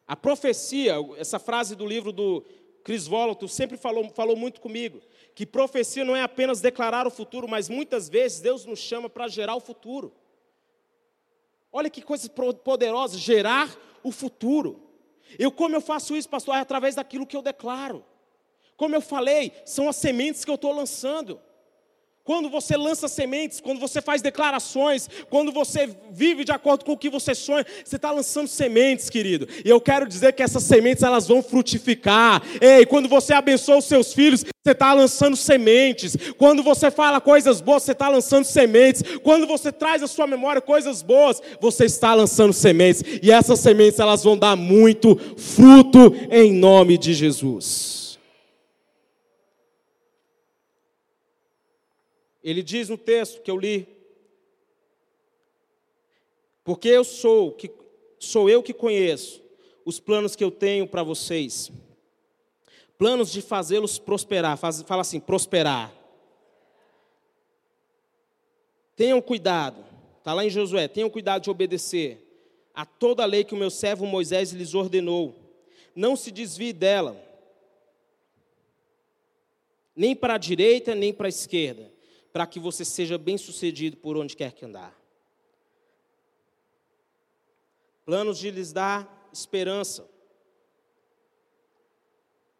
A 0.06 0.14
profecia, 0.14 0.96
essa 1.18 1.38
frase 1.38 1.74
do 1.74 1.86
livro 1.86 2.12
do 2.12 2.44
Chris 2.84 3.06
Voloto 3.06 3.48
sempre 3.48 3.78
falou, 3.78 4.10
falou 4.10 4.36
muito 4.36 4.60
comigo, 4.60 5.00
que 5.34 5.46
profecia 5.46 6.04
não 6.04 6.14
é 6.14 6.22
apenas 6.22 6.60
declarar 6.60 7.06
o 7.06 7.10
futuro, 7.10 7.48
mas 7.48 7.68
muitas 7.68 8.10
vezes 8.10 8.40
Deus 8.40 8.66
nos 8.66 8.78
chama 8.78 9.08
para 9.08 9.26
gerar 9.26 9.54
o 9.54 9.60
futuro. 9.60 10.12
Olha 11.72 11.88
que 11.88 12.02
coisa 12.02 12.28
poderosa, 12.28 13.16
gerar 13.18 13.74
o 14.02 14.12
futuro. 14.12 14.82
Eu 15.38 15.50
como 15.50 15.74
eu 15.74 15.80
faço 15.80 16.14
isso, 16.14 16.28
pastor? 16.28 16.54
É 16.56 16.60
através 16.60 16.94
daquilo 16.94 17.26
que 17.26 17.36
eu 17.36 17.42
declaro. 17.42 18.04
Como 18.76 18.94
eu 18.94 19.00
falei, 19.00 19.50
são 19.64 19.88
as 19.88 19.96
sementes 19.96 20.44
que 20.44 20.50
eu 20.50 20.56
estou 20.56 20.72
lançando. 20.72 21.40
Quando 22.24 22.48
você 22.48 22.74
lança 22.74 23.06
sementes, 23.06 23.60
quando 23.60 23.78
você 23.78 24.00
faz 24.00 24.22
declarações, 24.22 25.10
quando 25.28 25.52
você 25.52 25.90
vive 26.10 26.42
de 26.42 26.52
acordo 26.52 26.82
com 26.82 26.92
o 26.92 26.96
que 26.96 27.10
você 27.10 27.34
sonha, 27.34 27.66
você 27.84 27.96
está 27.96 28.10
lançando 28.10 28.48
sementes, 28.48 29.10
querido. 29.10 29.46
E 29.62 29.68
eu 29.68 29.78
quero 29.78 30.08
dizer 30.08 30.32
que 30.32 30.42
essas 30.42 30.62
sementes 30.62 31.02
elas 31.02 31.28
vão 31.28 31.42
frutificar. 31.42 32.42
Ei, 32.62 32.86
quando 32.86 33.10
você 33.10 33.34
abençoa 33.34 33.76
os 33.76 33.84
seus 33.84 34.14
filhos, 34.14 34.42
você 34.42 34.72
está 34.72 34.94
lançando 34.94 35.36
sementes. 35.36 36.16
Quando 36.38 36.62
você 36.62 36.90
fala 36.90 37.20
coisas 37.20 37.60
boas, 37.60 37.82
você 37.82 37.92
está 37.92 38.08
lançando 38.08 38.46
sementes. 38.46 39.02
Quando 39.22 39.46
você 39.46 39.70
traz 39.70 40.02
à 40.02 40.06
sua 40.06 40.26
memória 40.26 40.62
coisas 40.62 41.02
boas, 41.02 41.42
você 41.60 41.84
está 41.84 42.14
lançando 42.14 42.54
sementes. 42.54 43.04
E 43.22 43.30
essas 43.30 43.60
sementes 43.60 44.00
elas 44.00 44.24
vão 44.24 44.38
dar 44.38 44.56
muito 44.56 45.14
fruto 45.36 46.14
em 46.30 46.54
nome 46.54 46.96
de 46.96 47.12
Jesus. 47.12 48.03
Ele 52.44 52.62
diz 52.62 52.90
no 52.90 52.98
texto 52.98 53.40
que 53.40 53.50
eu 53.50 53.56
li: 53.56 53.88
Porque 56.62 56.88
eu 56.88 57.02
sou 57.02 57.50
que 57.52 57.72
sou 58.18 58.48
eu 58.48 58.62
que 58.62 58.74
conheço 58.74 59.42
os 59.84 59.98
planos 59.98 60.36
que 60.36 60.44
eu 60.44 60.50
tenho 60.50 60.86
para 60.86 61.02
vocês. 61.02 61.72
Planos 62.96 63.32
de 63.32 63.42
fazê-los 63.42 63.98
prosperar. 63.98 64.56
Faz, 64.56 64.82
fala 64.82 65.00
assim, 65.00 65.18
prosperar. 65.18 65.92
Tenham 68.94 69.20
cuidado. 69.20 69.84
Está 70.18 70.32
lá 70.32 70.44
em 70.44 70.50
Josué. 70.50 70.86
Tenham 70.86 71.10
cuidado 71.10 71.42
de 71.42 71.50
obedecer 71.50 72.24
a 72.74 72.84
toda 72.84 73.22
a 73.22 73.26
lei 73.26 73.44
que 73.44 73.54
o 73.54 73.58
meu 73.58 73.70
servo 73.70 74.04
Moisés 74.04 74.52
lhes 74.52 74.74
ordenou. 74.74 75.34
Não 75.94 76.16
se 76.16 76.32
desvie 76.32 76.72
dela, 76.72 77.16
nem 79.94 80.14
para 80.16 80.34
a 80.34 80.38
direita, 80.38 80.92
nem 80.92 81.12
para 81.12 81.28
a 81.28 81.30
esquerda, 81.30 81.92
para 82.34 82.48
que 82.48 82.58
você 82.58 82.84
seja 82.84 83.16
bem-sucedido 83.16 83.96
por 83.96 84.16
onde 84.16 84.34
quer 84.34 84.52
que 84.52 84.64
andar. 84.64 84.92
Planos 88.04 88.40
de 88.40 88.50
lhes 88.50 88.72
dar 88.72 89.30
esperança. 89.32 90.10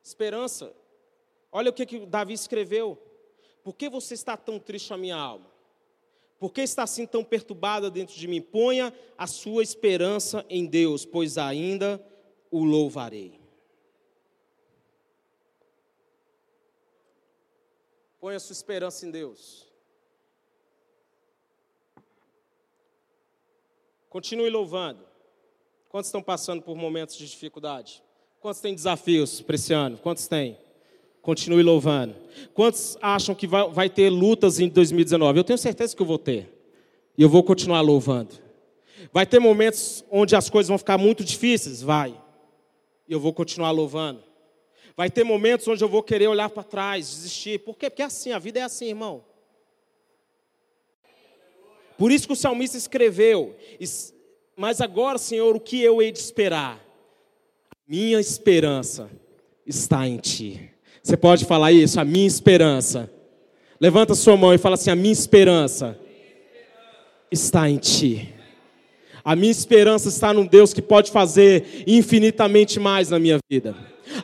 Esperança. 0.00 0.72
Olha 1.50 1.70
o 1.70 1.72
que, 1.72 1.84
que 1.84 2.06
Davi 2.06 2.34
escreveu. 2.34 2.96
Por 3.64 3.74
que 3.74 3.88
você 3.88 4.14
está 4.14 4.36
tão 4.36 4.60
triste 4.60 4.92
a 4.92 4.96
minha 4.96 5.16
alma? 5.16 5.50
Por 6.38 6.52
que 6.52 6.60
está 6.60 6.84
assim 6.84 7.04
tão 7.04 7.24
perturbada 7.24 7.90
dentro 7.90 8.14
de 8.14 8.28
mim? 8.28 8.40
Ponha 8.40 8.94
a 9.18 9.26
sua 9.26 9.60
esperança 9.60 10.46
em 10.48 10.66
Deus, 10.66 11.04
pois 11.04 11.36
ainda 11.36 12.00
o 12.48 12.62
louvarei. 12.62 13.40
Ponha 18.20 18.36
a 18.36 18.40
sua 18.40 18.52
esperança 18.52 19.04
em 19.04 19.10
Deus. 19.10 19.63
Continue 24.14 24.48
louvando. 24.48 25.00
Quantos 25.88 26.06
estão 26.06 26.22
passando 26.22 26.62
por 26.62 26.76
momentos 26.76 27.16
de 27.16 27.26
dificuldade? 27.26 28.00
Quantos 28.40 28.60
têm 28.60 28.72
desafios 28.72 29.40
para 29.40 29.56
esse 29.56 29.72
ano? 29.72 29.98
Quantos 29.98 30.28
têm? 30.28 30.56
Continue 31.20 31.64
louvando. 31.64 32.14
Quantos 32.54 32.96
acham 33.02 33.34
que 33.34 33.44
vai, 33.44 33.68
vai 33.70 33.90
ter 33.90 34.10
lutas 34.10 34.60
em 34.60 34.68
2019? 34.68 35.40
Eu 35.40 35.42
tenho 35.42 35.58
certeza 35.58 35.96
que 35.96 36.00
eu 36.00 36.06
vou 36.06 36.16
ter. 36.16 36.48
E 37.18 37.24
eu 37.24 37.28
vou 37.28 37.42
continuar 37.42 37.80
louvando. 37.80 38.36
Vai 39.12 39.26
ter 39.26 39.40
momentos 39.40 40.04
onde 40.08 40.36
as 40.36 40.48
coisas 40.48 40.68
vão 40.68 40.78
ficar 40.78 40.96
muito 40.96 41.24
difíceis? 41.24 41.82
Vai. 41.82 42.16
E 43.08 43.12
eu 43.12 43.18
vou 43.18 43.32
continuar 43.32 43.72
louvando. 43.72 44.22
Vai 44.96 45.10
ter 45.10 45.24
momentos 45.24 45.66
onde 45.66 45.82
eu 45.82 45.88
vou 45.88 46.04
querer 46.04 46.28
olhar 46.28 46.50
para 46.50 46.62
trás, 46.62 47.10
desistir. 47.10 47.64
Por 47.64 47.76
quê? 47.76 47.90
Porque 47.90 48.02
é 48.02 48.04
assim, 48.04 48.30
a 48.30 48.38
vida 48.38 48.60
é 48.60 48.62
assim, 48.62 48.86
irmão. 48.86 49.24
Por 51.96 52.10
isso 52.10 52.26
que 52.26 52.32
o 52.32 52.36
salmista 52.36 52.76
escreveu: 52.76 53.54
Mas 54.56 54.80
agora, 54.80 55.18
Senhor, 55.18 55.54
o 55.54 55.60
que 55.60 55.80
eu 55.80 56.02
hei 56.02 56.10
de 56.12 56.18
esperar? 56.18 56.80
Minha 57.86 58.18
esperança 58.18 59.10
está 59.66 60.06
em 60.06 60.16
Ti. 60.16 60.70
Você 61.02 61.16
pode 61.16 61.44
falar 61.44 61.70
isso? 61.72 62.00
A 62.00 62.04
minha 62.04 62.26
esperança. 62.26 63.10
Levanta 63.80 64.14
sua 64.14 64.36
mão 64.36 64.54
e 64.54 64.58
fala 64.58 64.74
assim: 64.74 64.90
A 64.90 64.96
minha 64.96 65.12
esperança 65.12 65.98
está 67.30 67.68
em 67.68 67.76
Ti. 67.76 68.32
A 69.24 69.34
minha 69.34 69.50
esperança 69.50 70.08
está 70.08 70.32
num 70.34 70.46
Deus 70.46 70.74
que 70.74 70.82
pode 70.82 71.10
fazer 71.10 71.84
infinitamente 71.86 72.78
mais 72.78 73.08
na 73.08 73.18
minha 73.18 73.38
vida. 73.50 73.74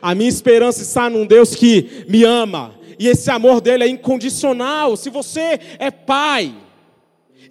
A 0.01 0.13
minha 0.13 0.29
esperança 0.29 0.83
está 0.83 1.09
num 1.09 1.25
Deus 1.25 1.55
que 1.55 2.05
me 2.07 2.23
ama. 2.23 2.75
E 2.99 3.07
esse 3.07 3.31
amor 3.31 3.61
dele 3.61 3.83
é 3.83 3.87
incondicional. 3.87 4.95
Se 4.95 5.09
você 5.09 5.59
é 5.79 5.89
pai, 5.89 6.53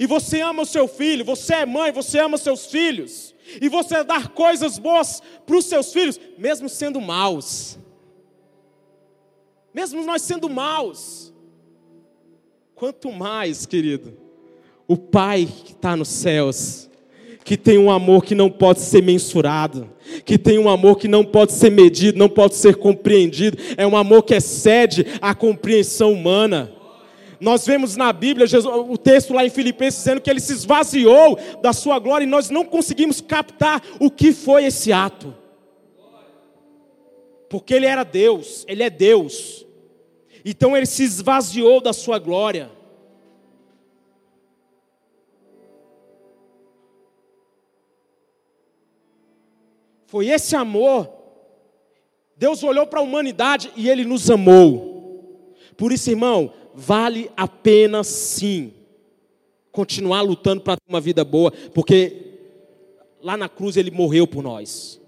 e 0.00 0.06
você 0.06 0.40
ama 0.40 0.62
o 0.62 0.66
seu 0.66 0.88
filho, 0.88 1.26
você 1.26 1.56
é 1.56 1.66
mãe, 1.66 1.92
você 1.92 2.18
ama 2.18 2.38
seus 2.38 2.64
filhos, 2.64 3.34
e 3.60 3.68
você 3.68 4.02
dar 4.02 4.28
coisas 4.28 4.78
boas 4.78 5.22
para 5.44 5.54
os 5.54 5.66
seus 5.66 5.92
filhos, 5.92 6.18
mesmo 6.38 6.70
sendo 6.70 6.98
maus, 7.02 7.78
mesmo 9.74 10.02
nós 10.02 10.22
sendo 10.22 10.48
maus, 10.48 11.34
quanto 12.74 13.12
mais, 13.12 13.66
querido, 13.66 14.16
o 14.88 14.96
Pai 14.96 15.46
que 15.66 15.72
está 15.72 15.94
nos 15.94 16.08
céus, 16.08 16.88
que 17.44 17.54
tem 17.54 17.76
um 17.76 17.90
amor 17.90 18.24
que 18.24 18.34
não 18.34 18.48
pode 18.48 18.80
ser 18.80 19.02
mensurado, 19.02 19.86
que 20.24 20.38
tem 20.38 20.58
um 20.58 20.70
amor 20.70 20.96
que 20.96 21.08
não 21.08 21.22
pode 21.22 21.52
ser 21.52 21.70
medido, 21.70 22.18
não 22.18 22.28
pode 22.30 22.54
ser 22.54 22.76
compreendido, 22.76 23.58
é 23.76 23.86
um 23.86 23.98
amor 23.98 24.22
que 24.22 24.32
excede 24.32 25.04
a 25.20 25.34
compreensão 25.34 26.10
humana. 26.10 26.79
Nós 27.40 27.66
vemos 27.66 27.96
na 27.96 28.12
Bíblia 28.12 28.46
Jesus, 28.46 28.72
o 28.88 28.98
texto 28.98 29.32
lá 29.32 29.44
em 29.44 29.50
Filipenses 29.50 30.00
dizendo 30.00 30.20
que 30.20 30.28
ele 30.28 30.40
se 30.40 30.52
esvaziou 30.52 31.38
da 31.62 31.72
sua 31.72 31.98
glória 31.98 32.24
e 32.24 32.28
nós 32.28 32.50
não 32.50 32.64
conseguimos 32.66 33.20
captar 33.20 33.82
o 33.98 34.10
que 34.10 34.32
foi 34.32 34.66
esse 34.66 34.92
ato. 34.92 35.34
Porque 37.48 37.72
ele 37.72 37.86
era 37.86 38.04
Deus, 38.04 38.64
ele 38.68 38.82
é 38.82 38.90
Deus. 38.90 39.66
Então 40.44 40.76
ele 40.76 40.86
se 40.86 41.02
esvaziou 41.02 41.80
da 41.80 41.94
sua 41.94 42.18
glória. 42.18 42.70
Foi 50.06 50.28
esse 50.28 50.54
amor. 50.54 51.08
Deus 52.36 52.62
olhou 52.62 52.86
para 52.86 53.00
a 53.00 53.02
humanidade 53.02 53.72
e 53.76 53.88
ele 53.88 54.04
nos 54.04 54.28
amou. 54.30 54.90
Por 55.76 55.92
isso, 55.92 56.10
irmão, 56.10 56.52
vale 56.74 57.30
a 57.36 57.46
pena 57.48 58.02
sim 58.04 58.72
continuar 59.72 60.22
lutando 60.22 60.62
para 60.62 60.76
ter 60.76 60.88
uma 60.88 61.00
vida 61.00 61.24
boa, 61.24 61.52
porque 61.72 62.30
lá 63.22 63.36
na 63.36 63.48
cruz 63.48 63.76
ele 63.76 63.90
morreu 63.90 64.26
por 64.26 64.42
nós. 64.42 65.00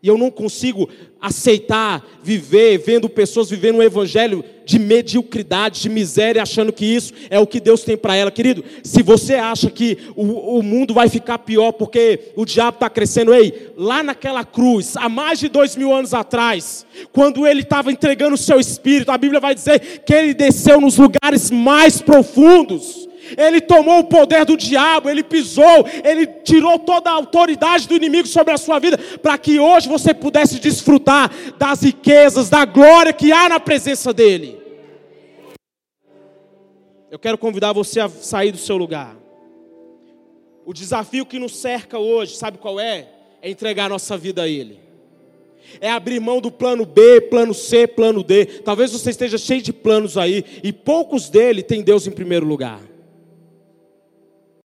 E 0.00 0.06
eu 0.06 0.16
não 0.16 0.30
consigo 0.30 0.88
aceitar 1.20 2.06
viver 2.22 2.78
vendo 2.78 3.08
pessoas 3.08 3.50
vivendo 3.50 3.78
um 3.78 3.82
evangelho 3.82 4.44
de 4.64 4.78
mediocridade, 4.78 5.80
de 5.80 5.88
miséria, 5.88 6.40
achando 6.40 6.72
que 6.72 6.84
isso 6.84 7.12
é 7.28 7.38
o 7.40 7.46
que 7.46 7.58
Deus 7.58 7.82
tem 7.82 7.96
para 7.96 8.14
ela. 8.14 8.30
Querido, 8.30 8.62
se 8.84 9.02
você 9.02 9.34
acha 9.34 9.68
que 9.70 9.98
o, 10.14 10.58
o 10.58 10.62
mundo 10.62 10.94
vai 10.94 11.08
ficar 11.08 11.38
pior 11.38 11.72
porque 11.72 12.32
o 12.36 12.44
diabo 12.44 12.76
está 12.76 12.88
crescendo, 12.88 13.34
ei, 13.34 13.72
lá 13.76 14.04
naquela 14.04 14.44
cruz, 14.44 14.96
há 14.96 15.08
mais 15.08 15.40
de 15.40 15.48
dois 15.48 15.74
mil 15.74 15.92
anos 15.92 16.14
atrás, 16.14 16.86
quando 17.12 17.44
ele 17.44 17.62
estava 17.62 17.90
entregando 17.90 18.34
o 18.34 18.38
seu 18.38 18.60
espírito, 18.60 19.10
a 19.10 19.18
Bíblia 19.18 19.40
vai 19.40 19.54
dizer 19.54 20.02
que 20.06 20.14
ele 20.14 20.32
desceu 20.32 20.80
nos 20.80 20.96
lugares 20.96 21.50
mais 21.50 22.00
profundos 22.00 23.07
ele 23.36 23.60
tomou 23.60 24.00
o 24.00 24.04
poder 24.04 24.44
do 24.44 24.56
diabo, 24.56 25.08
ele 25.08 25.22
pisou, 25.22 25.86
ele 26.04 26.26
tirou 26.26 26.78
toda 26.78 27.10
a 27.10 27.14
autoridade 27.14 27.88
do 27.88 27.96
inimigo 27.96 28.28
sobre 28.28 28.52
a 28.52 28.58
sua 28.58 28.78
vida, 28.78 28.98
para 29.22 29.36
que 29.36 29.58
hoje 29.58 29.88
você 29.88 30.14
pudesse 30.14 30.58
desfrutar 30.58 31.30
das 31.58 31.82
riquezas, 31.82 32.48
da 32.48 32.64
glória 32.64 33.12
que 33.12 33.32
há 33.32 33.48
na 33.48 33.60
presença 33.60 34.12
dele. 34.12 34.58
Eu 37.10 37.18
quero 37.18 37.38
convidar 37.38 37.72
você 37.72 38.00
a 38.00 38.08
sair 38.08 38.52
do 38.52 38.58
seu 38.58 38.76
lugar. 38.76 39.16
O 40.66 40.74
desafio 40.74 41.24
que 41.24 41.38
nos 41.38 41.56
cerca 41.56 41.98
hoje, 41.98 42.36
sabe 42.36 42.58
qual 42.58 42.78
é? 42.78 43.08
É 43.40 43.50
entregar 43.50 43.86
a 43.86 43.88
nossa 43.88 44.18
vida 44.18 44.42
a 44.42 44.48
Ele. 44.48 44.78
É 45.80 45.90
abrir 45.90 46.20
mão 46.20 46.40
do 46.40 46.50
plano 46.50 46.84
B, 46.84 47.22
plano 47.22 47.54
C, 47.54 47.86
plano 47.86 48.22
D. 48.22 48.44
Talvez 48.44 48.92
você 48.92 49.10
esteja 49.10 49.38
cheio 49.38 49.62
de 49.62 49.72
planos 49.72 50.16
aí 50.16 50.44
e 50.62 50.72
poucos 50.72 51.28
dele 51.28 51.62
tem 51.62 51.82
Deus 51.82 52.06
em 52.06 52.10
primeiro 52.10 52.46
lugar. 52.46 52.80